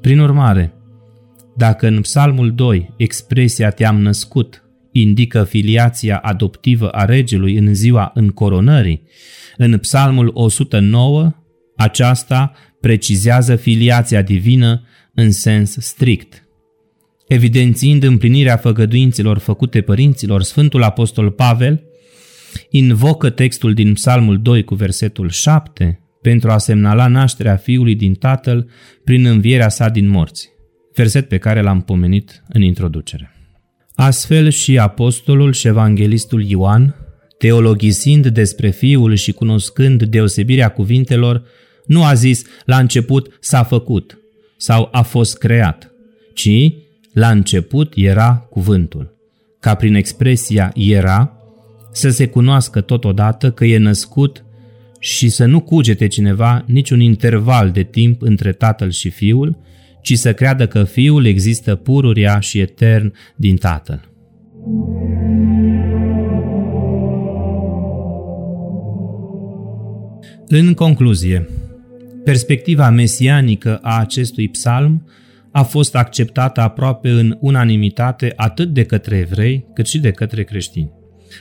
Prin 0.02 0.20
urmare, 0.20 0.74
dacă 1.56 1.88
în 1.88 2.02
Psalmul 2.02 2.56
2 2.56 2.94
expresia 2.98 3.70
te-am 3.70 4.02
născut 4.02 4.64
indică 4.92 5.44
filiația 5.44 6.18
adoptivă 6.18 6.90
a 6.90 7.06
regelui 7.06 7.58
în 7.58 7.74
ziua 7.74 8.12
încoronării, 8.14 9.02
în 9.58 9.78
Psalmul 9.78 10.32
109 10.34 11.32
aceasta 11.78 12.52
precizează 12.82 13.56
filiația 13.56 14.22
divină 14.22 14.84
în 15.14 15.32
sens 15.32 15.78
strict. 15.80 16.47
Evidențiind 17.28 18.04
împlinirea 18.04 18.58
făgăduinților 18.58 19.38
făcute 19.38 19.82
părinților, 19.82 20.42
Sfântul 20.44 20.84
Apostol 20.84 21.32
Pavel 21.32 21.84
invocă 22.70 23.30
textul 23.30 23.74
din 23.74 23.94
Psalmul 23.94 24.42
2 24.42 24.64
cu 24.64 24.76
versetul 24.76 25.30
7 25.30 26.00
pentru 26.22 26.52
a 26.52 26.58
semnala 26.58 27.08
nașterea 27.08 27.56
fiului 27.56 27.96
din 27.96 28.14
tatăl 28.14 28.70
prin 29.04 29.26
învierea 29.26 29.70
sa 29.70 29.90
din 29.90 30.08
morți 30.08 30.56
verset 30.98 31.28
pe 31.28 31.38
care 31.38 31.62
l-am 31.62 31.82
pomenit 31.82 32.44
în 32.48 32.62
introducere. 32.62 33.32
Astfel 33.96 34.50
și 34.50 34.78
apostolul 34.78 35.54
și 35.54 35.68
evanghelistul 35.68 36.44
Ioan, 36.44 36.96
teologisind 37.38 38.28
despre 38.28 38.70
Fiul 38.70 39.16
și 39.16 39.32
cunoscând 39.32 40.04
deosebirea 40.04 40.70
cuvintelor, 40.70 41.44
nu 41.86 42.04
a 42.04 42.14
zis 42.14 42.44
la 42.66 42.78
început 42.78 43.38
s-a 43.40 43.64
făcut 43.64 44.18
sau 44.58 44.90
a 44.92 45.02
fost 45.02 45.38
creat, 45.38 45.92
ci 46.34 46.74
la 47.18 47.30
început 47.30 47.94
era 47.96 48.48
cuvântul, 48.50 49.16
ca 49.60 49.76
prin 49.76 49.96
expresia 49.96 50.72
era 50.76 51.32
să 51.92 52.10
se 52.10 52.28
cunoască 52.28 52.82
totodată 52.82 53.52
că 53.52 53.66
e 53.66 53.78
născut 53.78 54.46
și 55.00 55.30
să 55.30 55.46
nu 55.46 55.60
cugete 55.60 56.08
cineva 56.08 56.64
niciun 56.68 57.00
interval 57.00 57.72
de 57.72 57.84
timp 57.84 58.22
între 58.22 58.52
tatăl 58.52 58.90
și 58.90 59.10
fiul, 59.10 59.58
ci 60.02 60.18
să 60.18 60.34
creadă 60.34 60.68
că 60.68 60.84
fiul 60.84 61.26
există 61.26 61.76
pururia 61.76 62.40
și 62.40 62.60
etern 62.60 63.14
din 63.36 63.56
tatăl. 63.56 64.10
În 70.48 70.74
concluzie, 70.74 71.50
perspectiva 72.24 72.90
mesianică 72.90 73.80
a 73.82 74.00
acestui 74.00 74.48
psalm 74.48 75.08
a 75.58 75.64
fost 75.64 75.96
acceptată 75.96 76.62
aproape 76.62 77.10
în 77.10 77.38
unanimitate 77.40 78.34
atât 78.36 78.74
de 78.74 78.84
către 78.84 79.18
evrei 79.18 79.66
cât 79.74 79.88
și 79.88 80.00
de 80.00 80.12
către 80.12 80.44
creștini. 80.44 80.92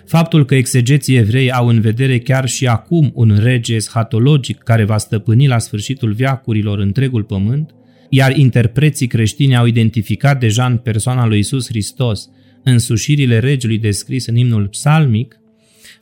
Faptul 0.06 0.44
că 0.44 0.54
exegeții 0.54 1.16
evrei 1.16 1.52
au 1.52 1.66
în 1.68 1.80
vedere 1.80 2.18
chiar 2.18 2.48
și 2.48 2.66
acum 2.66 3.10
un 3.14 3.38
rege 3.42 3.74
eschatologic 3.74 4.58
care 4.58 4.84
va 4.84 4.98
stăpâni 4.98 5.46
la 5.46 5.58
sfârșitul 5.58 6.12
viacurilor 6.12 6.78
întregul 6.78 7.22
pământ, 7.22 7.74
iar 8.08 8.36
interpreții 8.36 9.06
creștini 9.06 9.56
au 9.56 9.66
identificat 9.66 10.40
deja 10.40 10.66
în 10.66 10.76
persoana 10.76 11.26
lui 11.26 11.38
Isus 11.38 11.66
Hristos 11.66 12.28
însușirile 12.64 13.38
regelui 13.38 13.78
descris 13.78 14.26
în 14.26 14.36
imnul 14.36 14.68
psalmic, 14.68 15.40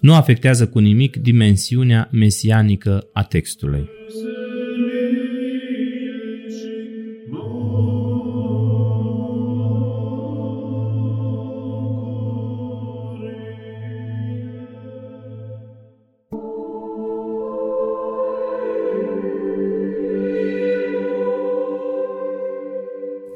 nu 0.01 0.15
afectează 0.15 0.67
cu 0.67 0.79
nimic 0.79 1.17
dimensiunea 1.17 2.09
mesianică 2.13 3.09
a 3.13 3.23
textului. 3.23 3.89